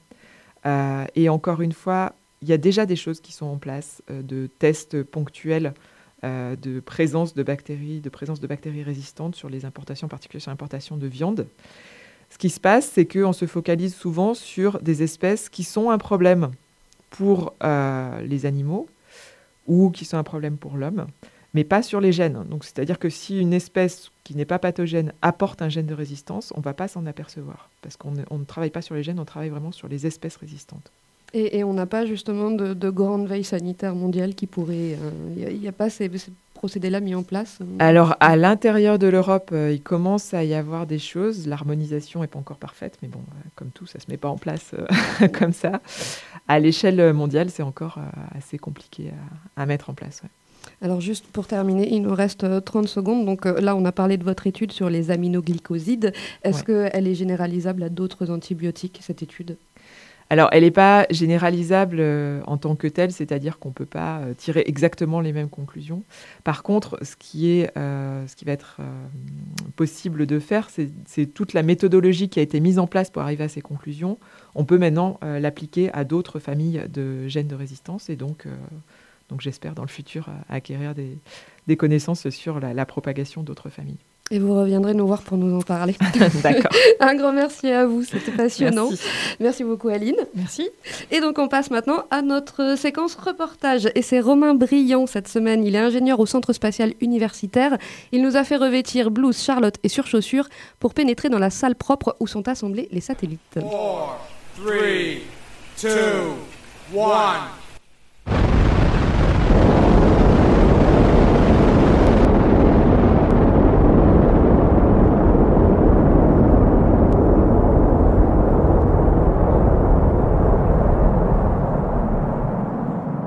Euh, 0.65 1.05
et 1.15 1.29
encore 1.29 1.61
une 1.61 1.71
fois, 1.71 2.13
il 2.41 2.49
y 2.49 2.53
a 2.53 2.57
déjà 2.57 2.85
des 2.85 2.97
choses 2.97 3.21
qui 3.21 3.31
sont 3.31 3.45
en 3.45 3.57
place, 3.57 4.03
euh, 4.11 4.21
de 4.21 4.47
tests 4.59 5.01
ponctuels 5.03 5.73
de 6.25 6.79
présence 6.79 7.33
de 7.33 7.43
bactéries, 7.43 7.99
de 7.99 8.07
présence 8.07 8.39
de 8.39 8.47
bactéries 8.47 8.81
résistantes 8.81 9.35
sur 9.35 9.49
les 9.49 9.65
importations, 9.65 10.05
en 10.05 10.09
particulier 10.09 10.39
sur 10.39 10.51
l'importation 10.51 10.95
de 10.95 11.05
viande. 11.05 11.47
Ce 12.33 12.39
qui 12.39 12.49
se 12.49 12.59
passe, 12.59 12.89
c'est 12.91 13.05
qu'on 13.05 13.31
se 13.31 13.45
focalise 13.45 13.93
souvent 13.93 14.33
sur 14.33 14.81
des 14.81 15.03
espèces 15.03 15.49
qui 15.49 15.63
sont 15.63 15.91
un 15.91 15.99
problème 15.99 16.49
pour 17.11 17.53
euh, 17.63 18.21
les 18.21 18.47
animaux 18.47 18.87
ou 19.67 19.91
qui 19.91 20.03
sont 20.03 20.17
un 20.17 20.23
problème 20.23 20.57
pour 20.57 20.75
l'homme, 20.75 21.05
mais 21.53 21.63
pas 21.63 21.83
sur 21.83 22.01
les 22.01 22.11
gènes. 22.11 22.43
Donc, 22.49 22.63
c'est-à-dire 22.63 22.97
que 22.97 23.07
si 23.07 23.39
une 23.39 23.53
espèce 23.53 24.09
qui 24.23 24.35
n'est 24.35 24.45
pas 24.45 24.57
pathogène 24.57 25.13
apporte 25.21 25.61
un 25.61 25.69
gène 25.69 25.85
de 25.85 25.93
résistance, 25.93 26.51
on 26.55 26.59
ne 26.61 26.63
va 26.63 26.73
pas 26.73 26.87
s'en 26.87 27.05
apercevoir 27.05 27.69
parce 27.83 27.97
qu'on 27.97 28.13
ne- 28.13 28.45
travaille 28.45 28.71
pas 28.71 28.81
sur 28.81 28.95
les 28.95 29.03
gènes, 29.03 29.19
on 29.19 29.25
travaille 29.25 29.49
vraiment 29.49 29.71
sur 29.71 29.87
les 29.87 30.07
espèces 30.07 30.37
résistantes. 30.37 30.91
Et, 31.35 31.63
on 31.63 31.73
n'a 31.73 31.85
pas 31.85 32.07
justement 32.07 32.49
de, 32.49 32.73
de 32.73 32.89
grande 32.89 33.27
veille 33.27 33.43
sanitaire 33.43 33.93
mondiale 33.93 34.33
qui 34.33 34.47
pourrait. 34.47 34.97
Il 35.37 35.59
n'y 35.59 35.67
a, 35.67 35.71
pas 35.71 35.91
ces 35.91 36.09
procédés-là 36.63 37.01
mis 37.01 37.13
en 37.13 37.23
place 37.23 37.59
euh, 37.61 37.65
Alors, 37.79 38.15
à 38.21 38.37
l'intérieur 38.37 38.97
de 38.97 39.07
l'Europe, 39.07 39.49
euh, 39.51 39.73
il 39.73 39.81
commence 39.81 40.33
à 40.33 40.45
y 40.45 40.53
avoir 40.53 40.87
des 40.87 40.97
choses. 40.97 41.45
L'harmonisation 41.45 42.21
n'est 42.21 42.27
pas 42.27 42.39
encore 42.39 42.55
parfaite, 42.55 42.97
mais 43.01 43.09
bon, 43.09 43.19
euh, 43.19 43.49
comme 43.55 43.69
tout, 43.71 43.85
ça 43.85 43.97
ne 43.99 44.03
se 44.03 44.09
met 44.09 44.15
pas 44.15 44.29
en 44.29 44.37
place 44.37 44.71
euh, 44.79 45.27
comme 45.37 45.51
ça. 45.51 45.81
À 46.47 46.59
l'échelle 46.59 47.11
mondiale, 47.11 47.49
c'est 47.49 47.63
encore 47.63 47.97
euh, 47.97 48.37
assez 48.37 48.57
compliqué 48.57 49.11
à, 49.57 49.61
à 49.63 49.65
mettre 49.65 49.89
en 49.89 49.93
place. 49.93 50.21
ouais. 50.23 50.29
Alors 50.81 51.01
juste 51.01 51.25
pour 51.27 51.45
terminer, 51.47 51.93
il 51.93 52.01
nous 52.03 52.15
reste 52.15 52.45
euh, 52.45 52.61
30 52.61 52.87
secondes. 52.87 53.25
Donc 53.25 53.45
euh, 53.45 53.59
là, 53.59 53.75
on 53.75 53.83
a 53.83 53.91
parlé 53.91 54.15
de 54.15 54.23
votre 54.23 54.47
étude 54.47 54.71
sur 54.71 54.89
les 54.89 55.11
aminoglycosides. 55.11 56.13
Est-ce 56.43 56.59
Ouais. 56.71 56.89
qu'elle 56.89 57.07
est 57.09 57.15
généralisable 57.15 57.83
à 57.83 57.89
d'autres 57.89 58.29
antibiotiques, 58.31 58.99
cette 59.01 59.21
étude? 59.21 59.57
Alors, 60.29 60.49
elle 60.51 60.63
n'est 60.63 60.71
pas 60.71 61.05
généralisable 61.09 61.97
euh, 61.99 62.41
en 62.47 62.57
tant 62.57 62.75
que 62.75 62.87
telle, 62.87 63.11
c'est-à-dire 63.11 63.59
qu'on 63.59 63.69
ne 63.69 63.73
peut 63.73 63.85
pas 63.85 64.19
euh, 64.19 64.33
tirer 64.33 64.63
exactement 64.65 65.19
les 65.19 65.33
mêmes 65.33 65.49
conclusions. 65.49 66.03
Par 66.43 66.63
contre, 66.63 66.97
ce 67.03 67.15
qui, 67.15 67.51
est, 67.51 67.71
euh, 67.77 68.25
ce 68.27 68.35
qui 68.35 68.45
va 68.45 68.53
être 68.53 68.81
possible 69.75 70.25
de 70.25 70.39
faire, 70.39 70.69
c'est 71.05 71.25
toute 71.27 71.53
la 71.53 71.63
méthodologie 71.63 72.29
qui 72.29 72.39
a 72.39 72.43
été 72.43 72.59
mise 72.59 72.79
en 72.79 72.87
place 72.87 73.09
pour 73.09 73.21
arriver 73.21 73.43
à 73.43 73.49
ces 73.49 73.61
conclusions. 73.61 74.17
On 74.55 74.65
peut 74.65 74.77
maintenant 74.77 75.19
l'appliquer 75.21 75.91
à 75.93 76.03
d'autres 76.03 76.39
familles 76.39 76.83
de 76.91 77.27
gènes 77.27 77.47
de 77.47 77.55
résistance 77.55 78.09
et 78.09 78.15
donc, 78.15 78.47
donc 79.29 79.41
j'espère 79.41 79.73
dans 79.73 79.83
le 79.83 79.87
futur 79.87 80.29
acquérir 80.49 80.93
des, 80.95 81.77
connaissances 81.77 82.29
sur 82.29 82.59
la 82.59 82.85
propagation 82.85 83.43
d'autres 83.43 83.69
familles. 83.69 83.97
Et 84.31 84.39
vous 84.39 84.55
reviendrez 84.55 84.93
nous 84.93 85.05
voir 85.05 85.21
pour 85.21 85.37
nous 85.37 85.57
en 85.57 85.61
parler. 85.61 85.95
D'accord. 86.43 86.71
Un 86.99 87.15
grand 87.15 87.33
merci 87.33 87.69
à 87.69 87.85
vous, 87.85 88.03
c'était 88.03 88.31
passionnant. 88.31 88.89
Merci. 88.89 89.05
Merci 89.39 89.63
beaucoup 89.63 89.89
Aline. 89.89 90.15
Merci. 90.33 90.69
Et 91.11 91.19
donc 91.19 91.37
on 91.39 91.47
passe 91.47 91.69
maintenant 91.69 92.05
à 92.09 92.21
notre 92.21 92.77
séquence 92.77 93.15
reportage. 93.15 93.89
Et 93.95 94.01
c'est 94.01 94.21
Romain 94.21 94.55
Brillant 94.55 95.07
cette 95.07 95.27
semaine. 95.27 95.63
Il 95.63 95.75
est 95.75 95.79
ingénieur 95.79 96.19
au 96.19 96.25
Centre 96.25 96.53
spatial 96.53 96.93
universitaire. 97.01 97.77
Il 98.11 98.23
nous 98.23 98.37
a 98.37 98.43
fait 98.43 98.55
revêtir 98.55 99.11
blouse, 99.11 99.41
charlotte 99.41 99.75
et 99.83 99.89
surchaussures 99.89 100.47
pour 100.79 100.93
pénétrer 100.93 101.29
dans 101.29 101.39
la 101.39 101.49
salle 101.49 101.75
propre 101.75 102.15
où 102.19 102.27
sont 102.27 102.47
assemblés 102.47 102.87
les 102.91 103.01
satellites. 103.01 103.39
Four, 103.59 104.19
three, 104.55 105.23
two, 105.77 105.89
one. 106.95 107.62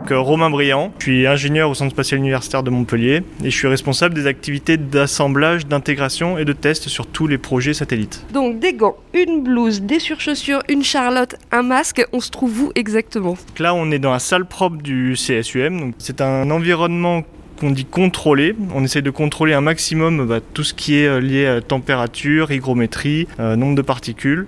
Donc, 0.07 0.13
euh, 0.13 0.21
Romain 0.21 0.51
Briand, 0.51 0.93
je 1.01 1.03
suis 1.03 1.27
ingénieur 1.27 1.69
au 1.69 1.75
Centre 1.75 1.91
spatial 1.91 2.21
universitaire 2.21 2.63
de 2.63 2.71
Montpellier 2.71 3.25
et 3.43 3.51
je 3.51 3.57
suis 3.57 3.67
responsable 3.67 4.15
des 4.15 4.29
activités 4.29 4.77
d'assemblage, 4.77 5.67
d'intégration 5.67 6.39
et 6.39 6.45
de 6.45 6.53
test 6.53 6.89
sur 6.89 7.09
tous 7.09 7.27
les 7.27 7.39
projets 7.39 7.75
satellites. 7.75 8.25
Donc 8.33 8.61
des 8.61 8.73
gants, 8.73 8.95
une 9.15 9.43
blouse, 9.43 9.83
des 9.83 9.99
surchaussures, 9.99 10.63
une 10.69 10.85
charlotte, 10.85 11.35
un 11.51 11.65
masque, 11.65 12.07
on 12.13 12.21
se 12.21 12.31
trouve 12.31 12.63
où 12.63 12.73
exactement? 12.77 13.37
Là, 13.59 13.75
on 13.75 13.91
est 13.91 13.99
dans 13.99 14.13
la 14.13 14.21
salle 14.21 14.45
propre 14.45 14.77
du 14.77 15.15
CSUM. 15.17 15.93
C'est 15.99 16.21
un 16.21 16.53
environnement 16.53 17.25
qu'on 17.59 17.73
dit 17.73 17.85
contrôlé. 17.85 18.55
On 18.77 18.85
essaie 18.85 19.03
de 19.03 19.11
contrôler 19.11 19.55
un 19.55 19.61
maximum 19.61 20.25
bah, 20.25 20.39
tout 20.55 20.63
ce 20.63 20.73
qui 20.73 20.99
est 20.99 21.09
euh, 21.09 21.19
lié 21.19 21.47
à 21.47 21.61
température, 21.61 22.53
hygrométrie, 22.53 23.27
euh, 23.41 23.57
nombre 23.57 23.75
de 23.75 23.83
particules. 23.83 24.47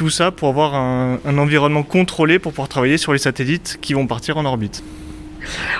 Tout 0.00 0.08
ça 0.08 0.30
pour 0.30 0.48
avoir 0.48 0.74
un, 0.74 1.18
un 1.26 1.36
environnement 1.36 1.82
contrôlé 1.82 2.38
pour 2.38 2.52
pouvoir 2.52 2.70
travailler 2.70 2.96
sur 2.96 3.12
les 3.12 3.18
satellites 3.18 3.76
qui 3.82 3.92
vont 3.92 4.06
partir 4.06 4.38
en 4.38 4.46
orbite. 4.46 4.82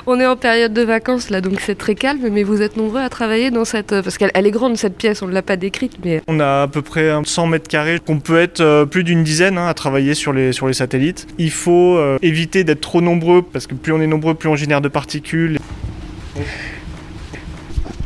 On 0.07 0.21
est 0.21 0.27
en 0.27 0.37
période 0.37 0.75
de 0.75 0.83
vacances 0.83 1.31
là, 1.31 1.41
donc 1.41 1.59
c'est 1.63 1.79
très 1.79 1.95
calme, 1.95 2.29
mais 2.31 2.43
vous 2.43 2.61
êtes 2.61 2.77
nombreux 2.77 3.01
à 3.01 3.09
travailler 3.09 3.51
dans 3.51 3.65
cette... 3.65 3.99
Parce 4.03 4.19
qu'elle 4.19 4.31
elle 4.35 4.47
est 4.47 4.51
grande 4.51 4.77
cette 4.77 4.99
pièce, 4.99 5.23
on 5.23 5.27
ne 5.27 5.33
l'a 5.33 5.41
pas 5.41 5.57
décrite, 5.57 5.97
mais... 6.05 6.21
On 6.29 6.39
a 6.39 6.65
à 6.65 6.69
peu 6.69 6.83
près 6.83 7.11
100 7.25 7.47
mètres 7.47 7.67
carrés, 7.67 7.99
qu'on 7.99 8.21
peut 8.21 8.39
être 8.39 8.61
euh, 8.61 8.85
plus 8.85 9.05
d'une 9.05 9.25
dizaine 9.25 9.57
hein, 9.57 9.69
à 9.69 9.73
travailler 9.73 10.13
sur 10.13 10.35
les, 10.35 10.53
sur 10.53 10.69
les 10.69 10.75
satellites. 10.75 11.27
Il 11.39 11.51
faut 11.51 11.97
euh, 11.97 12.19
éviter 12.21 12.63
d'être 12.63 12.83
trop 12.83 13.01
nombreux, 13.01 13.41
parce 13.41 13.67
que 13.67 13.75
plus 13.75 13.95
on 13.95 14.03
est 14.03 14.07
nombreux, 14.07 14.35
plus 14.35 14.51
on 14.51 14.57
génère 14.57 14.83
de 14.83 14.89
particules. 14.89 15.59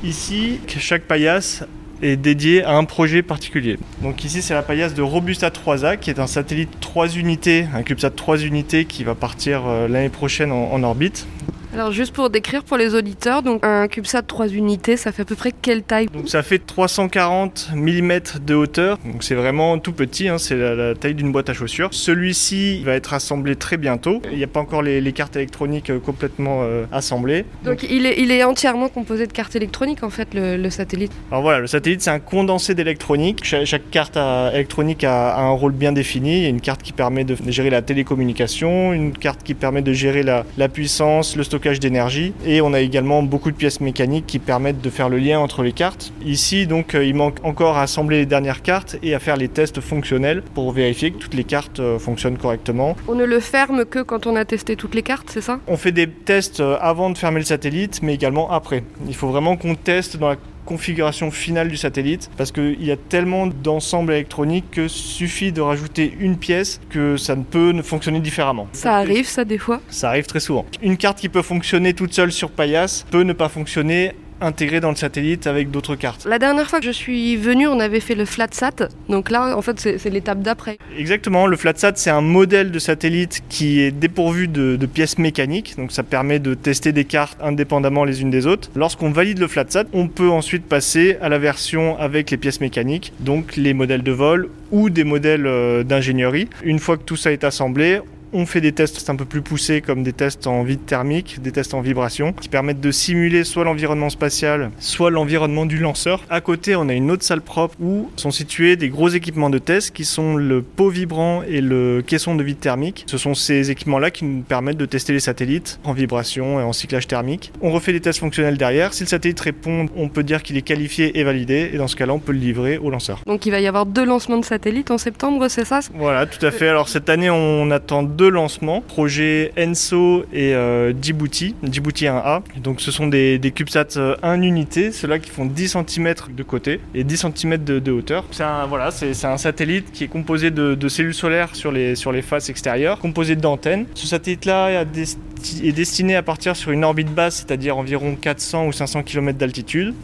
Ici, 0.05 0.61
chaque 0.79 1.09
paillasse 1.09 1.65
est 2.05 2.17
dédié 2.17 2.63
à 2.65 2.77
un 2.77 2.85
projet 2.85 3.23
particulier. 3.23 3.79
Donc 4.03 4.25
ici 4.25 4.43
c'est 4.43 4.55
la 4.55 4.63
paillasse 4.63 4.95
de 4.95 5.03
Robusta 5.03 5.49
3A 5.49 5.99
qui 5.99 6.11
est 6.11 6.19
un 6.19 6.27
satellite 6.27 6.81
3 6.81 7.17
unités, 7.17 7.67
un 7.75 7.83
CubeSat 7.83 8.11
3 8.11 8.43
unités 8.45 8.85
qui 8.85 9.05
va 9.05 9.15
partir 9.15 9.63
euh, 9.67 9.89
l'année 9.89 10.09
prochaine 10.09 10.53
en, 10.53 10.73
en 10.73 10.83
orbite. 10.83 11.27
Alors 11.75 11.91
juste 11.91 12.15
pour 12.15 12.31
décrire 12.31 12.63
pour 12.63 12.77
les 12.77 12.95
auditeurs, 12.95 13.43
donc 13.43 13.65
un 13.65 13.89
CubeSat 13.89 14.23
3 14.23 14.47
unités, 14.51 14.97
ça 14.97 15.11
fait 15.11 15.23
à 15.23 15.25
peu 15.25 15.35
près 15.35 15.51
quelle 15.51 15.83
taille? 15.83 16.07
Donc 16.07 16.29
ça 16.29 16.45
fait 16.45 16.61
340 16.65 17.71
mm 17.75 18.13
de 18.47 18.55
hauteur, 18.55 18.97
donc 19.05 19.25
c'est 19.25 19.35
vraiment 19.35 19.77
tout 19.81 19.93
petit, 19.93 20.29
hein, 20.29 20.39
c'est 20.39 20.55
la, 20.55 20.77
la 20.77 20.95
taille 20.95 21.15
d'une 21.17 21.33
boîte 21.33 21.49
à 21.51 21.53
chaussures. 21.53 21.89
Celui-ci 21.91 22.85
va 22.85 22.95
être 22.95 23.13
assemblé 23.13 23.57
très 23.57 23.77
bientôt, 23.77 24.23
il 24.31 24.39
n'y 24.39 24.45
a 24.45 24.47
pas 24.47 24.61
encore 24.61 24.83
les, 24.83 25.01
les 25.01 25.13
cartes 25.13 25.35
électroniques 25.35 25.91
euh, 25.91 25.99
complètement 25.99 26.61
euh, 26.63 26.85
assemblées. 26.93 27.45
Donc 27.65 27.83
il 27.91 28.07
est, 28.07 28.21
il 28.21 28.31
est 28.31 28.45
entièrement 28.45 28.89
composé 28.89 29.27
de 29.27 29.33
cartes 29.33 29.57
électroniques 29.57 30.05
en 30.05 30.11
fait, 30.11 30.33
le, 30.33 30.57
le 30.57 30.71
satellite? 30.71 31.11
Alors 31.33 31.43
voilà, 31.43 31.59
le 31.59 31.67
satellite 31.67 32.03
c'est 32.03 32.11
un 32.11 32.21
condensé 32.21 32.77
d'électronique. 32.77 33.45
Cha- 33.45 33.65
Chaque, 33.65 33.91
carte 33.91 34.17
a- 34.17 34.53
électronique 34.55 35.03
a, 35.03 35.35
a 35.35 35.41
un 35.43 35.51
rôle 35.51 35.73
bien 35.73 35.91
défini. 35.91 36.37
Il 36.37 36.43
y 36.45 36.47
a 36.47 36.51
une 36.51 36.61
carte 36.61 36.85
qui 36.85 36.93
permet 36.93 37.25
de 37.25 37.37
gérer 37.49 37.71
la 37.71 37.83
télécommunication, 37.83 38.93
une 38.93 39.13
carte 39.13 39.43
qui 39.43 39.55
permet 39.55 39.83
de 39.83 39.93
gérer 39.93 40.23
la, 40.23 40.45
la 40.57 40.69
puissance, 40.69 41.35
le 41.35 41.43
stockage 41.43 41.64
d'énergie. 41.73 42.33
Et 42.47 42.61
on 42.61 42.73
a 42.73 42.81
également 42.81 43.23
beaucoup 43.23 43.51
de 43.51 43.57
pièces 43.57 43.81
mécaniques 43.81 44.27
qui 44.27 44.39
permettent 44.39 44.81
de 44.81 44.91
faire 44.91 45.09
le 45.09 45.19
lien 45.19 45.39
entre 45.39 45.63
les 45.63 45.73
cartes. 45.73 46.13
Ici 46.25 46.67
donc 46.67 46.95
euh, 46.95 47.05
il 47.05 47.15
manque 47.15 47.39
encore 47.43 47.77
à 47.77 47.83
assembler 47.83 48.19
les 48.19 48.27
dernières 48.27 48.63
cartes 48.63 48.97
et 49.03 49.15
à 49.15 49.19
faire 49.19 49.37
les 49.37 49.49
tests 49.49 49.81
fonctionnels 49.81 50.43
pour 50.55 50.73
vérifier 50.73 51.11
que 51.11 51.19
toutes 51.19 51.35
les 51.35 51.45
cartes 51.45 51.81
euh, 51.81 51.99
fonctionnent 51.99 52.39
correctement. 52.39 52.97
On 53.09 53.15
ne 53.15 53.25
le 53.25 53.41
ferme 53.41 53.85
que 53.85 54.01
quand 54.03 54.27
on 54.27 54.37
a 54.37 54.45
testé 54.45 54.77
toutes 54.77 54.95
les 54.95 55.03
cartes, 55.03 55.29
c'est 55.31 55.41
ça? 55.41 55.61
On 55.67 55.77
fait 55.77 55.93
des 55.93 56.09
tests 56.09 56.61
euh, 56.61 56.77
avant 56.81 57.11
de 57.11 57.19
fermer 57.19 57.41
le 57.41 57.45
satellite, 57.45 58.01
mais 58.03 58.15
également 58.15 58.51
après. 58.51 58.85
Il 59.09 59.15
faut 59.15 59.29
vraiment 59.29 59.57
qu'on 59.57 59.75
teste 59.75 60.17
dans 60.17 60.29
la 60.29 60.37
configuration 60.65 61.31
finale 61.31 61.69
du 61.69 61.77
satellite 61.77 62.31
parce 62.37 62.53
qu'il 62.53 62.85
y 62.85 62.91
a 62.91 62.97
tellement 62.97 63.47
d'ensembles 63.47 64.13
électroniques 64.13 64.71
que 64.71 64.89
suffit 64.89 65.53
de 65.53 65.61
rajouter 65.61 66.15
une 66.19 66.37
pièce 66.37 66.81
que 66.91 67.17
ça 67.17 67.37
ne 67.37 67.43
peut 67.43 67.73
ne 67.73 67.83
fonctionner 67.83 68.21
différemment. 68.21 68.69
Ça 68.73 68.97
arrive 68.97 69.27
ça 69.27 69.45
des 69.45 69.59
fois? 69.59 69.81
Ça 69.89 70.09
arrive 70.09 70.27
très 70.27 70.41
souvent. 70.41 70.65
Une 70.83 70.97
carte 70.97 71.19
qui 71.19 71.29
peut 71.29 71.43
fonctionner 71.43 71.95
toute 71.95 72.13
seule 72.13 72.33
sur 72.33 72.51
paillasse 72.51 73.07
peut 73.11 73.23
ne 73.23 73.33
pas 73.33 73.49
fonctionner 73.49 74.13
intégrée 74.41 74.81
dans 74.81 74.91
le 74.91 74.97
satellite 74.97 75.47
avec 75.47 75.71
d'autres 75.71 75.97
cartes. 75.97 76.27
La 76.27 76.39
dernière 76.39 76.69
fois 76.69 76.81
que 76.81 76.87
je 76.87 76.93
suis 76.93 77.37
venue, 77.37 77.67
on 77.67 77.81
avait 77.81 78.01
fait 78.01 78.15
le 78.15 78.25
FlatSat. 78.25 78.89
Donc 79.09 79.31
là, 79.31 79.57
en 79.57 79.63
fait, 79.63 79.81
c'est 79.81 79.99
c'est 79.99 80.11
l'étape 80.11 80.41
d'après. 80.41 80.79
Exactement, 80.99 81.47
le 81.47 81.57
FlatSat 81.57 81.93
c'est 81.97 82.11
un 82.11 82.21
modèle 82.21 82.71
de 82.71 82.79
satellite 82.79 83.43
qui 83.49 83.81
est 83.81 83.91
dépourvu 83.91 84.49
de, 84.49 84.77
de 84.77 84.87
pièces 84.87 85.19
mécaniques, 85.19 85.77
donc 85.77 85.93
ça 85.93 86.03
permet 86.03 86.39
de 86.39 86.55
tester 86.55 86.93
des 86.93 87.05
cartes 87.05 87.39
indépendamment 87.43 88.05
les 88.05 88.21
unes 88.21 88.31
des 88.31 88.47
autres. 88.47 88.71
Lorsqu'on 88.77 89.11
valide 89.11 89.39
le 89.39 89.49
FlatSat, 89.49 89.85
on 89.93 90.09
peut 90.09 90.29
ensuite 90.31 90.65
passer 90.67 91.17
à 91.23 91.29
la 91.29 91.39
version 91.39 91.99
avec 91.99 92.31
les 92.31 92.37
pièces 92.37 92.61
mécaniques, 92.61 93.13
donc 93.21 93.57
les 93.57 93.73
modèles 93.73 94.03
de 94.03 94.13
vol 94.13 94.49
ou 94.73 94.91
des 94.91 95.05
modèles 95.05 95.47
euh, 95.47 95.85
d'ingénierie. 95.85 96.49
Une 96.63 96.79
fois 96.79 96.97
que 96.97 97.05
tout 97.05 97.17
ça 97.17 97.33
est 97.33 97.45
assemblé, 97.45 98.01
on 98.35 98.47
fait 98.47 98.61
des 98.61 98.73
tests 98.73 99.09
un 99.09 99.17
peu 99.17 99.25
plus 99.25 99.43
poussés 99.43 99.81
comme 99.81 100.03
des 100.03 100.13
tests 100.13 100.47
en 100.47 100.65
vide 100.65 100.85
thermique, 100.85 101.41
des 101.41 101.53
tests 101.53 101.73
en 101.73 101.81
vibration 101.81 102.33
qui 102.33 102.49
permettent 102.49 102.81
de 102.81 102.91
simuler 102.91 103.45
soit 103.45 103.65
l'environnement 103.65 104.11
spatial, 104.11 104.71
soit 104.81 105.11
l'environnement 105.11 105.67
du 105.67 105.79
lanceur. 105.79 106.25
À 106.29 106.41
côté, 106.41 106.75
on 106.75 106.89
a 106.89 106.95
une 106.95 107.11
autre 107.13 107.23
salle 107.23 107.41
propre 107.41 107.77
où 107.81 108.11
sont 108.17 108.33
situés 108.33 108.75
des 108.77 108.89
gros 108.89 109.09
équipements 109.09 109.51
de 109.51 109.59
test 109.59 109.95
qui 109.95 110.05
sont 110.05 110.37
le 110.37 110.63
pot 110.63 110.89
vibrant 110.89 111.43
et 111.49 111.61
le 111.61 112.03
caisson 112.05 112.35
de 112.35 112.43
vide 112.43 112.59
thermique. 112.59 113.05
Ce 113.07 113.19
sont 113.19 113.35
ces 113.35 113.71
équipements-là 113.71 114.11
qui 114.11 114.25
nous 114.25 114.43
permettent 114.43 114.79
de 114.79 114.87
tester 114.87 115.13
les 115.13 115.21
satellites 115.21 115.79
en 115.85 115.93
vibration 115.93 116.59
et 116.59 116.65
en 116.65 116.73
cyclage 116.73 117.07
thermique. 117.07 117.53
On 117.63 117.71
refait 117.71 117.93
des 117.93 118.01
tests 118.01 118.19
fonctionnels 118.19 118.57
derrière. 118.57 118.95
Si 118.95 119.05
le 119.05 119.09
satellite 119.09 119.39
répond, 119.39 119.87
on 119.97 120.09
peut 120.09 120.25
dire 120.25 120.43
qu'il 120.43 120.57
est 120.57 120.63
qualifié 120.63 121.21
et 121.21 121.23
validé 121.23 121.71
et 121.73 121.77
dans 121.77 121.89
ce 121.89 121.95
cas-là, 121.95 122.15
on 122.15 122.19
peut 122.19 122.33
le 122.33 122.39
livrer 122.39 122.79
au 122.79 122.91
lanceur. 122.91 123.21
Donc 123.27 123.47
il 123.47 123.53
va 123.53 123.61
y 123.61 123.69
avoir 123.69 123.87
deux 123.87 124.05
lancements 124.05 124.39
de 124.39 124.45
satellites 124.45 124.91
en 124.91 124.99
septembre, 124.99 125.47
c'est 125.49 125.65
ça? 125.65 125.81
Voilà, 125.95 126.27
tout 126.27 126.45
à 126.45 126.51
fait. 126.51 126.69
Alors 126.69 126.89
cette 126.89 127.09
année, 127.09 127.31
on 127.31 127.71
attend 127.71 128.03
deux 128.03 128.24
lancements, 128.29 128.81
projet 128.81 129.53
Enso 129.59 130.25
et 130.33 130.55
euh, 130.55 130.93
Djibouti, 131.01 131.55
Djibouti 131.63 132.05
1A. 132.05 132.43
Donc 132.63 132.81
ce 132.81 132.91
sont 132.91 133.07
des, 133.07 133.39
des 133.39 133.51
CubeSats 133.51 133.97
euh, 133.97 134.17
1 134.23 134.43
unité, 134.43 134.93
ceux-là 134.93 135.19
qui 135.19 135.31
font 135.31 135.47
10 135.47 135.77
cm 135.89 136.15
de 136.31 136.43
côté 136.43 136.81
et 136.95 137.05
10 137.05 137.27
cm 137.35 137.65
de, 137.65 137.93
hauteur. 137.93 138.25
C'est 138.31 138.45
un, 138.45 138.67
voilà, 138.67 138.91
c'est 138.91 139.25
un 139.25 139.37
satellite 139.37 139.93
qui 139.93 140.05
est 140.05 140.09
composé 140.09 140.51
de, 140.51 140.89
cellules 140.89 141.15
solaires 141.15 141.55
sur 141.55 141.73
les, 141.73 141.97
sur 141.97 142.13
les 142.13 142.23
faces 142.23 142.49
extérieures, 142.49 142.99
composé 142.99 143.37
d'antennes. 143.37 143.87
Ce 143.95 144.07
satellite-là 144.07 144.83
est 144.83 145.73
destiné 145.73 146.17
à 146.17 146.23
partir 146.23 146.57
sur 146.57 146.71
une 146.71 146.85
orbite 146.85 147.13
basse, 147.13 147.37
c'est-à-dire 147.37 147.77
environ 147.77 148.17
400 148.17 148.67
ou 148.67 148.73
500 148.73 149.03
km 149.03 149.39
d'altitude. 149.39 149.95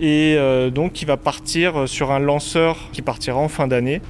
Et 0.00 0.34
euh, 0.36 0.70
donc 0.70 1.00
il 1.00 1.06
va 1.06 1.16
partir 1.16 1.88
sur 1.88 2.12
un 2.12 2.18
lanceur 2.18 2.76
qui 2.92 3.02
partira 3.02 3.38
en 3.38 3.48
fin 3.48 3.66
d'année. 3.66 4.02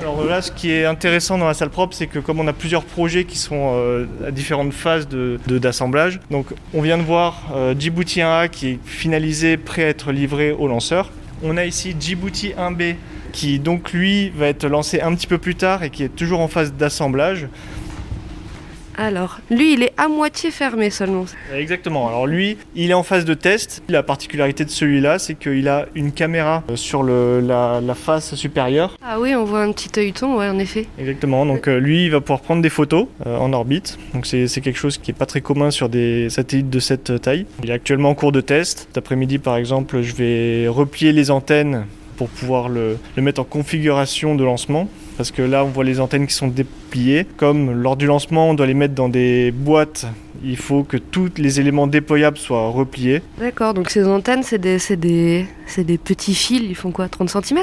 Alors 0.00 0.24
là, 0.24 0.42
ce 0.42 0.50
qui 0.50 0.70
est 0.72 0.84
intéressant 0.84 1.38
dans 1.38 1.46
la 1.46 1.54
salle 1.54 1.70
propre, 1.70 1.94
c'est 1.94 2.06
que 2.08 2.18
comme 2.18 2.40
on 2.40 2.48
a 2.48 2.52
plusieurs 2.52 2.84
projets 2.84 3.24
qui 3.24 3.38
sont 3.38 3.72
euh, 3.74 4.06
à 4.26 4.30
différentes 4.32 4.72
phases 4.72 5.08
de- 5.08 5.38
de- 5.46 5.58
d'assemblage, 5.58 6.20
donc 6.30 6.46
on 6.74 6.82
vient 6.82 6.98
de 6.98 7.02
voir 7.04 7.42
euh, 7.54 7.74
Djibouti 7.78 8.20
1A 8.20 8.48
qui 8.48 8.68
est 8.70 8.78
finalisé, 8.84 9.56
prêt 9.56 9.84
à 9.84 9.88
être 9.88 10.10
livré 10.12 10.50
au 10.50 10.66
lanceur. 10.66 11.10
On 11.42 11.56
a 11.56 11.64
ici 11.64 11.94
Djibouti 11.98 12.52
1B 12.58 12.96
qui 13.32 13.58
donc 13.58 13.92
lui 13.92 14.30
va 14.30 14.46
être 14.48 14.66
lancé 14.66 15.00
un 15.00 15.14
petit 15.14 15.26
peu 15.26 15.38
plus 15.38 15.54
tard 15.54 15.82
et 15.84 15.90
qui 15.90 16.02
est 16.04 16.08
toujours 16.14 16.40
en 16.40 16.48
phase 16.48 16.72
d'assemblage. 16.74 17.46
Alors, 18.96 19.40
lui, 19.50 19.74
il 19.74 19.82
est 19.82 19.92
à 19.96 20.08
moitié 20.08 20.50
fermé 20.50 20.90
seulement. 20.90 21.24
Exactement. 21.54 22.08
Alors 22.08 22.26
lui, 22.26 22.56
il 22.74 22.90
est 22.90 22.94
en 22.94 23.02
phase 23.02 23.24
de 23.24 23.34
test. 23.34 23.82
La 23.88 24.02
particularité 24.02 24.64
de 24.64 24.70
celui-là, 24.70 25.18
c'est 25.18 25.34
qu'il 25.34 25.68
a 25.68 25.86
une 25.94 26.12
caméra 26.12 26.62
euh, 26.70 26.76
sur 26.76 27.02
le- 27.02 27.40
la, 27.40 27.80
la 27.80 27.94
face 27.94 28.34
supérieure. 28.34 28.96
Ah 29.02 29.18
oui, 29.20 29.34
on 29.34 29.44
voit 29.44 29.62
un 29.62 29.72
petit 29.72 29.90
œilleton, 29.98 30.36
ouais, 30.38 30.48
en 30.48 30.58
effet. 30.58 30.86
Exactement. 30.98 31.44
Donc 31.46 31.68
euh, 31.68 31.78
lui, 31.78 32.04
il 32.04 32.10
va 32.10 32.20
pouvoir 32.20 32.40
prendre 32.40 32.62
des 32.62 32.70
photos 32.70 33.06
euh, 33.26 33.36
en 33.36 33.52
orbite. 33.52 33.98
Donc 34.12 34.26
c'est 34.26 34.46
c'est 34.48 34.60
quelque 34.60 34.78
chose 34.78 34.98
qui 34.98 35.10
est 35.10 35.14
pas 35.14 35.26
très 35.26 35.40
commun 35.40 35.70
sur 35.70 35.88
des 35.88 36.30
satellites 36.30 36.70
de 36.70 36.80
cette 36.80 37.20
taille. 37.20 37.46
Il 37.62 37.70
est 37.70 37.74
actuellement 37.74 38.10
en 38.10 38.14
cours 38.14 38.32
de 38.32 38.40
test. 38.40 38.86
Cet 38.88 38.98
après-midi, 38.98 39.38
par 39.38 39.56
exemple, 39.56 40.02
je 40.02 40.14
vais 40.14 40.68
replier 40.68 41.12
les 41.12 41.30
antennes 41.30 41.86
pour 42.16 42.28
pouvoir 42.28 42.68
le, 42.68 42.96
le 43.16 43.22
mettre 43.22 43.40
en 43.40 43.44
configuration 43.44 44.36
de 44.36 44.44
lancement. 44.44 44.88
Parce 45.16 45.30
que 45.30 45.42
là, 45.42 45.64
on 45.64 45.68
voit 45.68 45.84
les 45.84 46.00
antennes 46.00 46.26
qui 46.26 46.34
sont 46.34 46.48
dépliées. 46.48 47.26
Comme 47.36 47.70
lors 47.70 47.96
du 47.96 48.06
lancement, 48.06 48.50
on 48.50 48.54
doit 48.54 48.66
les 48.66 48.74
mettre 48.74 48.94
dans 48.94 49.08
des 49.08 49.52
boîtes, 49.52 50.06
il 50.42 50.56
faut 50.56 50.82
que 50.82 50.96
tous 50.96 51.30
les 51.36 51.60
éléments 51.60 51.86
déployables 51.86 52.36
soient 52.36 52.68
repliés. 52.68 53.22
D'accord, 53.38 53.74
donc 53.74 53.90
ces 53.90 54.04
antennes, 54.06 54.42
c'est 54.42 54.58
des, 54.58 54.78
c'est 54.78 54.96
des, 54.96 55.46
c'est 55.66 55.84
des 55.84 55.98
petits 55.98 56.34
fils, 56.34 56.62
ils 56.62 56.74
font 56.74 56.90
quoi 56.90 57.08
30 57.08 57.30
cm 57.30 57.62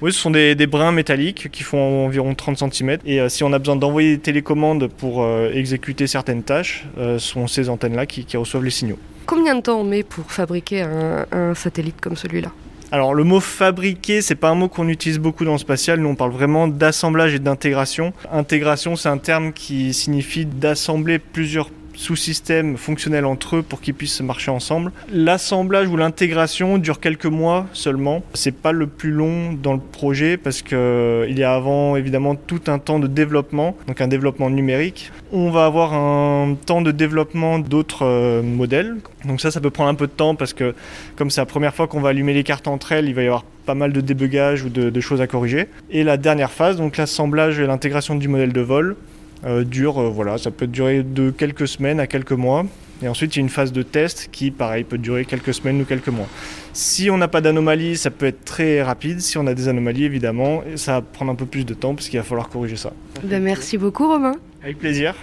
Oui, 0.00 0.12
ce 0.12 0.18
sont 0.18 0.30
des, 0.30 0.54
des 0.54 0.66
brins 0.66 0.92
métalliques 0.92 1.50
qui 1.50 1.62
font 1.62 2.06
environ 2.06 2.34
30 2.34 2.72
cm. 2.72 2.98
Et 3.04 3.20
euh, 3.20 3.28
si 3.28 3.44
on 3.44 3.52
a 3.52 3.58
besoin 3.58 3.76
d'envoyer 3.76 4.16
des 4.16 4.22
télécommandes 4.22 4.88
pour 4.88 5.22
euh, 5.22 5.50
exécuter 5.52 6.06
certaines 6.06 6.42
tâches, 6.42 6.86
euh, 6.98 7.18
ce 7.18 7.28
sont 7.32 7.46
ces 7.46 7.68
antennes-là 7.68 8.06
qui, 8.06 8.24
qui 8.24 8.36
reçoivent 8.36 8.64
les 8.64 8.70
signaux. 8.70 8.98
Combien 9.26 9.54
de 9.54 9.60
temps 9.60 9.80
on 9.80 9.84
met 9.84 10.02
pour 10.02 10.32
fabriquer 10.32 10.80
un, 10.82 11.26
un 11.32 11.54
satellite 11.54 12.00
comme 12.00 12.16
celui-là? 12.16 12.50
Alors 12.90 13.12
le 13.14 13.22
mot 13.22 13.40
fabriquer, 13.40 14.22
c'est 14.22 14.34
pas 14.34 14.48
un 14.48 14.54
mot 14.54 14.68
qu'on 14.68 14.88
utilise 14.88 15.18
beaucoup 15.18 15.44
dans 15.44 15.52
le 15.52 15.58
spatial. 15.58 16.00
Nous, 16.00 16.08
on 16.08 16.14
parle 16.14 16.30
vraiment 16.30 16.68
d'assemblage 16.68 17.34
et 17.34 17.38
d'intégration. 17.38 18.14
Intégration, 18.32 18.96
c'est 18.96 19.10
un 19.10 19.18
terme 19.18 19.52
qui 19.52 19.92
signifie 19.92 20.46
d'assembler 20.46 21.18
plusieurs 21.18 21.68
sous-systèmes 21.98 22.76
fonctionnels 22.76 23.24
entre 23.24 23.56
eux 23.56 23.62
pour 23.62 23.80
qu'ils 23.80 23.94
puissent 23.94 24.20
marcher 24.20 24.52
ensemble. 24.52 24.92
L'assemblage 25.12 25.88
ou 25.88 25.96
l'intégration 25.96 26.78
dure 26.78 27.00
quelques 27.00 27.26
mois 27.26 27.66
seulement. 27.72 28.22
C'est 28.34 28.54
pas 28.54 28.70
le 28.70 28.86
plus 28.86 29.10
long 29.10 29.52
dans 29.52 29.74
le 29.74 29.80
projet 29.80 30.36
parce 30.36 30.62
que 30.62 31.26
il 31.28 31.36
y 31.36 31.42
a 31.42 31.52
avant 31.52 31.96
évidemment 31.96 32.36
tout 32.36 32.60
un 32.68 32.78
temps 32.78 33.00
de 33.00 33.08
développement, 33.08 33.76
donc 33.88 34.00
un 34.00 34.06
développement 34.06 34.48
numérique. 34.48 35.10
On 35.32 35.50
va 35.50 35.66
avoir 35.66 35.92
un 35.92 36.56
temps 36.66 36.82
de 36.82 36.92
développement 36.92 37.58
d'autres 37.58 38.06
euh, 38.06 38.42
modèles. 38.42 38.96
Donc 39.24 39.40
ça, 39.40 39.50
ça 39.50 39.60
peut 39.60 39.70
prendre 39.70 39.90
un 39.90 39.94
peu 39.94 40.06
de 40.06 40.12
temps 40.12 40.36
parce 40.36 40.52
que 40.52 40.74
comme 41.16 41.30
c'est 41.30 41.40
la 41.40 41.46
première 41.46 41.74
fois 41.74 41.88
qu'on 41.88 42.00
va 42.00 42.10
allumer 42.10 42.32
les 42.32 42.44
cartes 42.44 42.68
entre 42.68 42.92
elles, 42.92 43.08
il 43.08 43.14
va 43.14 43.22
y 43.22 43.26
avoir 43.26 43.44
pas 43.66 43.74
mal 43.74 43.92
de 43.92 44.00
débugage 44.00 44.62
ou 44.62 44.68
de, 44.68 44.88
de 44.88 45.00
choses 45.00 45.20
à 45.20 45.26
corriger. 45.26 45.66
Et 45.90 46.04
la 46.04 46.16
dernière 46.16 46.52
phase, 46.52 46.76
donc 46.76 46.96
l'assemblage 46.96 47.58
et 47.58 47.66
l'intégration 47.66 48.14
du 48.14 48.28
modèle 48.28 48.52
de 48.52 48.60
vol, 48.60 48.92
euh, 48.92 49.17
dure, 49.64 49.98
euh, 49.98 50.08
voilà, 50.08 50.38
ça 50.38 50.50
peut 50.50 50.66
durer 50.66 51.02
de 51.02 51.30
quelques 51.30 51.68
semaines 51.68 52.00
à 52.00 52.06
quelques 52.06 52.32
mois. 52.32 52.64
Et 53.02 53.08
ensuite, 53.08 53.36
il 53.36 53.38
y 53.38 53.42
a 53.42 53.44
une 53.44 53.48
phase 53.48 53.72
de 53.72 53.82
test 53.82 54.28
qui, 54.32 54.50
pareil, 54.50 54.82
peut 54.82 54.98
durer 54.98 55.24
quelques 55.24 55.54
semaines 55.54 55.80
ou 55.80 55.84
quelques 55.84 56.08
mois. 56.08 56.26
Si 56.72 57.10
on 57.10 57.16
n'a 57.16 57.28
pas 57.28 57.40
d'anomalie, 57.40 57.96
ça 57.96 58.10
peut 58.10 58.26
être 58.26 58.44
très 58.44 58.82
rapide. 58.82 59.20
Si 59.20 59.38
on 59.38 59.46
a 59.46 59.54
des 59.54 59.68
anomalies, 59.68 60.04
évidemment, 60.04 60.62
ça 60.74 60.94
va 60.94 61.02
prendre 61.02 61.30
un 61.30 61.36
peu 61.36 61.46
plus 61.46 61.64
de 61.64 61.74
temps 61.74 61.94
parce 61.94 62.08
qu'il 62.08 62.18
va 62.18 62.24
falloir 62.24 62.48
corriger 62.48 62.76
ça. 62.76 62.92
Ben, 63.22 63.42
merci 63.42 63.78
beaucoup 63.78 64.08
Romain. 64.08 64.34
Avec 64.62 64.78
plaisir. 64.78 65.14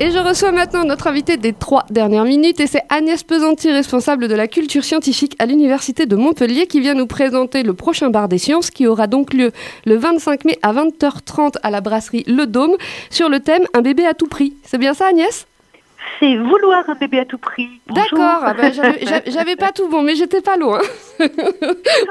Et 0.00 0.10
je 0.10 0.18
reçois 0.18 0.50
maintenant 0.50 0.84
notre 0.84 1.06
invité 1.06 1.36
des 1.36 1.52
trois 1.52 1.84
dernières 1.88 2.24
minutes 2.24 2.58
et 2.58 2.66
c'est 2.66 2.82
Agnès 2.88 3.22
Pesanti, 3.22 3.70
responsable 3.70 4.26
de 4.26 4.34
la 4.34 4.48
culture 4.48 4.82
scientifique 4.82 5.36
à 5.38 5.46
l'Université 5.46 6.04
de 6.04 6.16
Montpellier 6.16 6.66
qui 6.66 6.80
vient 6.80 6.94
nous 6.94 7.06
présenter 7.06 7.62
le 7.62 7.74
prochain 7.74 8.10
bar 8.10 8.28
des 8.28 8.38
sciences 8.38 8.72
qui 8.72 8.88
aura 8.88 9.06
donc 9.06 9.32
lieu 9.32 9.52
le 9.86 9.96
25 9.96 10.46
mai 10.46 10.58
à 10.62 10.72
20h30 10.72 11.58
à 11.62 11.70
la 11.70 11.80
brasserie 11.80 12.24
Le 12.26 12.46
Dôme 12.46 12.74
sur 13.08 13.28
le 13.28 13.38
thème 13.38 13.62
Un 13.72 13.82
bébé 13.82 14.04
à 14.04 14.14
tout 14.14 14.26
prix. 14.26 14.54
C'est 14.64 14.78
bien 14.78 14.94
ça 14.94 15.06
Agnès? 15.06 15.46
C'est 16.18 16.36
vouloir 16.38 16.82
un 16.88 16.94
bébé 16.96 17.20
à 17.20 17.24
tout 17.24 17.38
prix. 17.38 17.68
D'accord, 17.86 18.40
ah 18.42 18.52
ben, 18.52 18.72
j'avais 19.26 19.56
pas 19.56 19.70
tout 19.70 19.88
bon 19.88 20.02
mais 20.02 20.16
j'étais 20.16 20.40
pas 20.40 20.56
loin. 20.56 20.80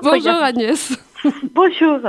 Bonjour 0.01 0.41
Agnès. 0.41 0.97
Bonjour. 1.53 1.99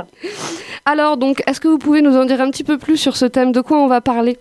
Alors 0.85 1.17
donc, 1.17 1.43
est-ce 1.47 1.59
que 1.59 1.67
vous 1.67 1.77
pouvez 1.77 2.01
nous 2.01 2.15
en 2.15 2.23
dire 2.23 2.39
un 2.39 2.49
petit 2.49 2.63
peu 2.63 2.77
plus 2.77 2.95
sur 2.97 3.17
ce 3.17 3.25
thème? 3.25 3.51
De 3.51 3.59
quoi 3.59 3.77
on 3.77 3.87
va 3.87 3.99
parler? 3.99 4.37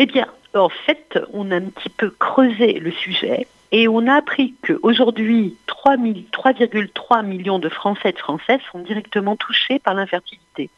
Eh 0.00 0.06
bien, 0.06 0.28
en 0.54 0.68
fait, 0.68 1.18
on 1.32 1.50
a 1.50 1.56
un 1.56 1.70
petit 1.70 1.88
peu 1.88 2.10
creusé 2.10 2.74
le 2.74 2.92
sujet 2.92 3.48
et 3.72 3.88
on 3.88 4.06
a 4.06 4.14
appris 4.14 4.54
qu'aujourd'hui, 4.64 5.56
3,3 5.66 7.26
millions 7.26 7.58
de 7.58 7.68
Français 7.68 8.10
et 8.10 8.12
de 8.12 8.18
Françaises 8.18 8.60
sont 8.70 8.78
directement 8.78 9.34
touchés 9.34 9.80
par 9.80 9.94
l'infertilité. 9.94 10.70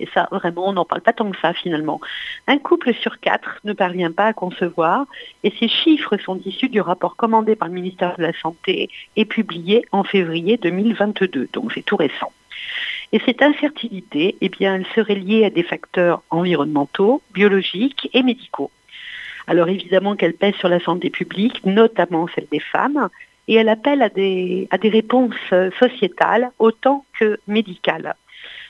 Et 0.00 0.08
ça, 0.14 0.26
vraiment, 0.32 0.68
on 0.68 0.72
n'en 0.72 0.86
parle 0.86 1.02
pas 1.02 1.12
tant 1.12 1.30
que 1.30 1.38
ça 1.38 1.52
finalement. 1.52 2.00
Un 2.46 2.56
couple 2.56 2.94
sur 2.94 3.20
quatre 3.20 3.60
ne 3.64 3.74
parvient 3.74 4.10
pas 4.10 4.26
à 4.26 4.32
concevoir 4.32 5.04
et 5.44 5.52
ces 5.60 5.68
chiffres 5.68 6.16
sont 6.16 6.40
issus 6.46 6.70
du 6.70 6.80
rapport 6.80 7.14
commandé 7.14 7.54
par 7.54 7.68
le 7.68 7.74
ministère 7.74 8.16
de 8.16 8.22
la 8.22 8.32
Santé 8.32 8.88
et 9.16 9.26
publié 9.26 9.84
en 9.92 10.02
février 10.02 10.56
2022, 10.56 11.50
donc 11.52 11.72
c'est 11.74 11.82
tout 11.82 11.96
récent. 11.96 12.32
Et 13.12 13.20
cette 13.26 13.42
infertilité, 13.42 14.36
eh 14.40 14.48
bien, 14.48 14.76
elle 14.76 14.86
serait 14.94 15.14
liée 15.14 15.44
à 15.44 15.50
des 15.50 15.62
facteurs 15.62 16.22
environnementaux, 16.30 17.20
biologiques 17.34 18.08
et 18.14 18.22
médicaux. 18.22 18.70
Alors 19.46 19.68
évidemment 19.68 20.16
qu'elle 20.16 20.34
pèse 20.34 20.54
sur 20.54 20.68
la 20.68 20.80
santé 20.80 21.10
publique, 21.10 21.64
notamment 21.66 22.26
celle 22.34 22.46
des 22.50 22.60
femmes, 22.60 23.08
et 23.48 23.54
elle 23.54 23.68
appelle 23.68 24.02
à 24.02 24.08
des, 24.08 24.68
à 24.70 24.78
des 24.78 24.88
réponses 24.88 25.34
euh, 25.52 25.70
sociétales 25.78 26.50
autant 26.58 27.04
que 27.18 27.38
médicales. 27.46 28.14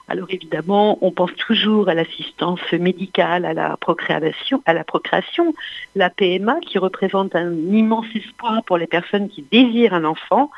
Alors 0.08 0.26
évidemment, 0.30 0.98
on 1.02 1.12
pense 1.12 1.34
toujours 1.36 1.88
à 1.88 1.94
l'assistance 1.94 2.60
médicale, 2.72 3.44
à 3.44 3.54
la 3.54 3.76
procréation, 3.76 4.62
à 4.66 4.72
la 4.72 4.82
procréation, 4.82 5.54
la 5.94 6.10
PMA 6.10 6.58
qui 6.60 6.78
représente 6.78 7.36
un 7.36 7.52
immense 7.52 8.06
espoir 8.14 8.64
pour 8.64 8.78
les 8.78 8.86
personnes 8.88 9.28
qui 9.28 9.42
désirent 9.42 9.94
un 9.94 10.04
enfant, 10.04 10.50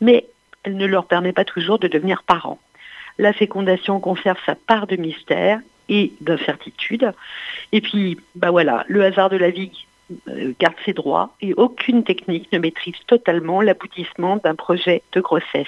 mais 0.00 0.26
elle 0.64 0.76
ne 0.76 0.86
leur 0.86 1.06
permet 1.06 1.32
pas 1.32 1.44
toujours 1.44 1.78
de 1.78 1.86
devenir 1.86 2.24
parents. 2.24 2.58
La 3.20 3.32
fécondation 3.34 4.00
conserve 4.00 4.38
sa 4.46 4.54
part 4.54 4.86
de 4.86 4.96
mystère 4.96 5.60
et 5.90 6.12
d'incertitude. 6.22 7.12
Et 7.72 7.80
puis, 7.80 8.18
bah 8.34 8.50
voilà, 8.50 8.84
le 8.88 9.04
hasard 9.04 9.28
de 9.28 9.36
la 9.36 9.50
vie 9.50 9.70
euh, 10.28 10.52
garde 10.58 10.74
ses 10.86 10.92
droits 10.94 11.34
et 11.42 11.52
aucune 11.54 12.02
technique 12.02 12.50
ne 12.52 12.58
maîtrise 12.58 12.94
totalement 13.06 13.60
l'aboutissement 13.60 14.36
d'un 14.42 14.54
projet 14.54 15.02
de 15.12 15.20
grossesse. 15.20 15.66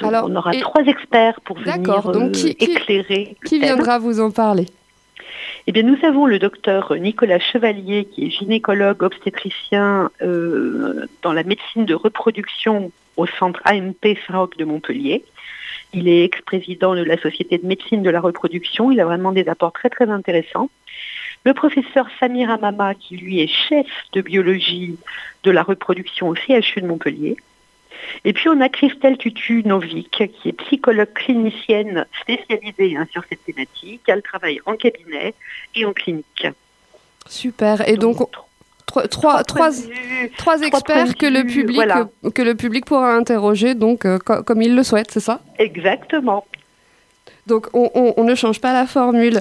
Donc, 0.00 0.12
Alors, 0.12 0.26
on 0.28 0.34
aura 0.36 0.54
et- 0.54 0.60
trois 0.60 0.82
experts 0.84 1.40
pour 1.42 1.56
venir 1.58 2.02
donc 2.02 2.16
euh, 2.16 2.30
qui- 2.32 2.54
qui- 2.56 2.72
éclairer. 2.72 3.36
le 3.40 3.48
Qui 3.48 3.58
thème. 3.60 3.68
viendra 3.68 3.98
vous 3.98 4.20
en 4.20 4.30
parler? 4.30 4.66
Eh 5.68 5.72
bien, 5.72 5.82
nous 5.84 5.98
avons 6.04 6.26
le 6.26 6.38
docteur 6.38 6.94
Nicolas 6.96 7.38
Chevalier, 7.38 8.06
qui 8.06 8.26
est 8.26 8.30
gynécologue 8.30 9.02
obstétricien 9.02 10.10
euh, 10.22 11.06
dans 11.22 11.32
la 11.32 11.42
médecine 11.44 11.84
de 11.84 11.94
reproduction 11.94 12.90
au 13.18 13.26
centre 13.26 13.60
AMP 13.64 14.16
Saint-Roch 14.26 14.56
de 14.56 14.64
Montpellier. 14.64 15.24
Il 15.92 16.08
est 16.08 16.24
ex-président 16.24 16.94
de 16.94 17.02
la 17.02 17.18
Société 17.18 17.58
de 17.58 17.66
médecine 17.66 18.02
de 18.02 18.10
la 18.10 18.20
reproduction. 18.20 18.90
Il 18.90 19.00
a 19.00 19.04
vraiment 19.04 19.32
des 19.32 19.48
apports 19.48 19.72
très 19.72 19.90
très 19.90 20.08
intéressants. 20.08 20.70
Le 21.44 21.52
professeur 21.54 22.06
Samir 22.20 22.50
Amama, 22.50 22.94
qui 22.94 23.16
lui 23.16 23.40
est 23.40 23.46
chef 23.48 23.86
de 24.12 24.20
biologie 24.20 24.96
de 25.44 25.50
la 25.50 25.62
reproduction 25.62 26.28
au 26.28 26.34
CHU 26.34 26.80
de 26.80 26.86
Montpellier. 26.86 27.36
Et 28.24 28.32
puis 28.32 28.48
on 28.48 28.60
a 28.60 28.68
Christelle 28.68 29.18
Tutu-Novik, 29.18 30.10
qui 30.32 30.48
est 30.48 30.52
psychologue 30.52 31.12
clinicienne 31.14 32.06
spécialisée 32.20 32.96
hein, 32.96 33.06
sur 33.10 33.24
cette 33.28 33.44
thématique. 33.44 34.02
Elle 34.06 34.22
travaille 34.22 34.60
en 34.66 34.76
cabinet 34.76 35.34
et 35.74 35.84
en 35.84 35.92
clinique. 35.92 36.46
Super. 37.26 37.88
Et 37.88 37.96
donc, 37.96 38.20
on- 38.20 38.28
trois, 38.88 39.06
trois, 39.06 39.44
trois, 39.44 39.70
trois 40.38 40.60
experts 40.62 41.14
que 41.16 41.26
le, 41.26 41.44
public, 41.44 41.76
voilà. 41.76 42.08
que 42.34 42.42
le 42.42 42.54
public 42.54 42.84
pourra 42.86 43.14
interroger 43.14 43.74
donc, 43.74 44.04
euh, 44.04 44.18
co- 44.18 44.42
comme 44.42 44.62
il 44.62 44.74
le 44.74 44.82
souhaite, 44.82 45.10
c'est 45.12 45.20
ça? 45.20 45.40
Exactement. 45.58 46.44
Donc 47.48 47.66
on, 47.72 47.90
on- 47.94 48.14
on 48.16 48.24
ne 48.24 48.34
change 48.36 48.60
pas 48.60 48.72
la 48.72 48.86
formule. 48.86 49.40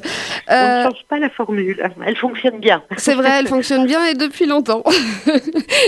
On 0.50 0.54
Euh, 0.54 0.78
ne 0.86 0.90
change 0.90 1.06
pas 1.08 1.20
la 1.20 1.30
formule. 1.30 1.78
Elle 2.06 2.16
fonctionne 2.16 2.58
bien. 2.60 2.82
c'est 2.98 3.14
vrai, 3.14 3.30
elle 3.40 3.48
fonctionne 3.48 3.86
bien 3.86 4.04
et 4.08 4.14
depuis 4.16 4.46
longtemps. 4.48 4.84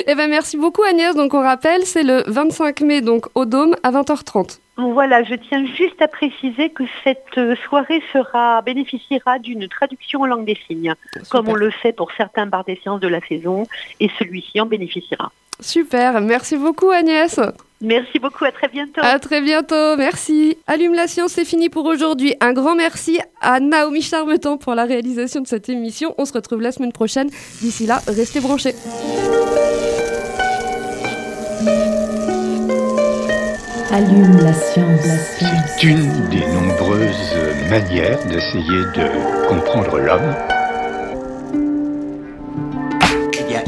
Eh 0.08 0.16
ben 0.16 0.30
merci 0.30 0.58
beaucoup 0.58 0.84
Agnès. 0.84 1.16
Donc 1.16 1.34
on 1.34 1.42
rappelle, 1.42 1.82
c'est 1.86 2.04
le 2.04 2.24
25 2.28 2.82
mai 2.82 3.02
donc 3.02 3.26
au 3.36 3.46
Dôme 3.46 3.76
à 3.84 3.92
20h30. 3.92 4.60
Voilà, 4.78 5.24
je 5.24 5.36
tiens 5.36 5.66
juste 5.76 6.02
à 6.02 6.08
préciser 6.08 6.70
que 6.70 6.84
cette 7.04 7.38
euh, 7.38 7.56
soirée 7.68 8.02
sera 8.14 8.62
bénéficiera 8.62 9.38
d'une 9.40 9.68
traduction 9.68 10.22
en 10.22 10.26
langue 10.26 10.46
des 10.46 10.58
signes, 10.68 10.94
comme 11.30 11.50
on 11.50 11.54
le 11.56 11.70
fait 11.70 11.92
pour 11.92 12.12
certains 12.16 12.46
bars 12.46 12.64
des 12.64 12.78
sciences 12.82 13.02
de 13.02 13.10
la 13.10 13.20
saison, 13.28 13.68
et 14.00 14.10
celui-ci 14.18 14.62
en 14.62 14.66
bénéficiera. 14.68 15.32
Super, 15.60 16.22
merci 16.22 16.58
beaucoup 16.58 16.90
Agnès. 16.90 17.40
Merci 17.82 18.20
beaucoup, 18.20 18.44
à 18.44 18.52
très 18.52 18.68
bientôt. 18.68 19.00
À 19.02 19.20
très 19.20 19.42
bientôt, 19.42 19.96
merci. 19.98 20.58
Allume 20.68 20.94
la 20.94 21.08
science, 21.08 21.32
c'est 21.32 21.46
fini 21.46 21.70
pour 21.70 21.86
aujourd'hui. 21.86 22.36
Un 22.42 22.52
grand 22.52 22.76
merci 22.76 23.20
à 23.40 23.62
Naomi 23.62 24.02
Charmetan 24.02 24.58
pour 24.58 24.76
la 24.76 24.84
réalisation 24.84 25.42
de 25.42 25.48
cette 25.48 25.70
émission. 25.70 26.14
On 26.18 26.26
se 26.26 26.34
retrouve 26.34 26.62
la 26.62 26.74
semaine 26.74 26.92
prochaine. 26.92 27.30
D'ici 27.62 27.86
là, 27.86 28.02
restez 28.08 28.42
branchés. 28.42 28.76
Allume 33.92 34.38
la 34.44 34.54
science. 34.54 35.06
La 35.08 35.18
science. 35.18 35.72
C'est 35.78 35.88
une 35.88 36.30
des 36.30 36.46
nombreuses 36.48 37.36
manières 37.70 38.20
d'essayer 38.26 38.84
de 38.94 39.48
comprendre 39.48 40.00
l'homme. 40.00 40.59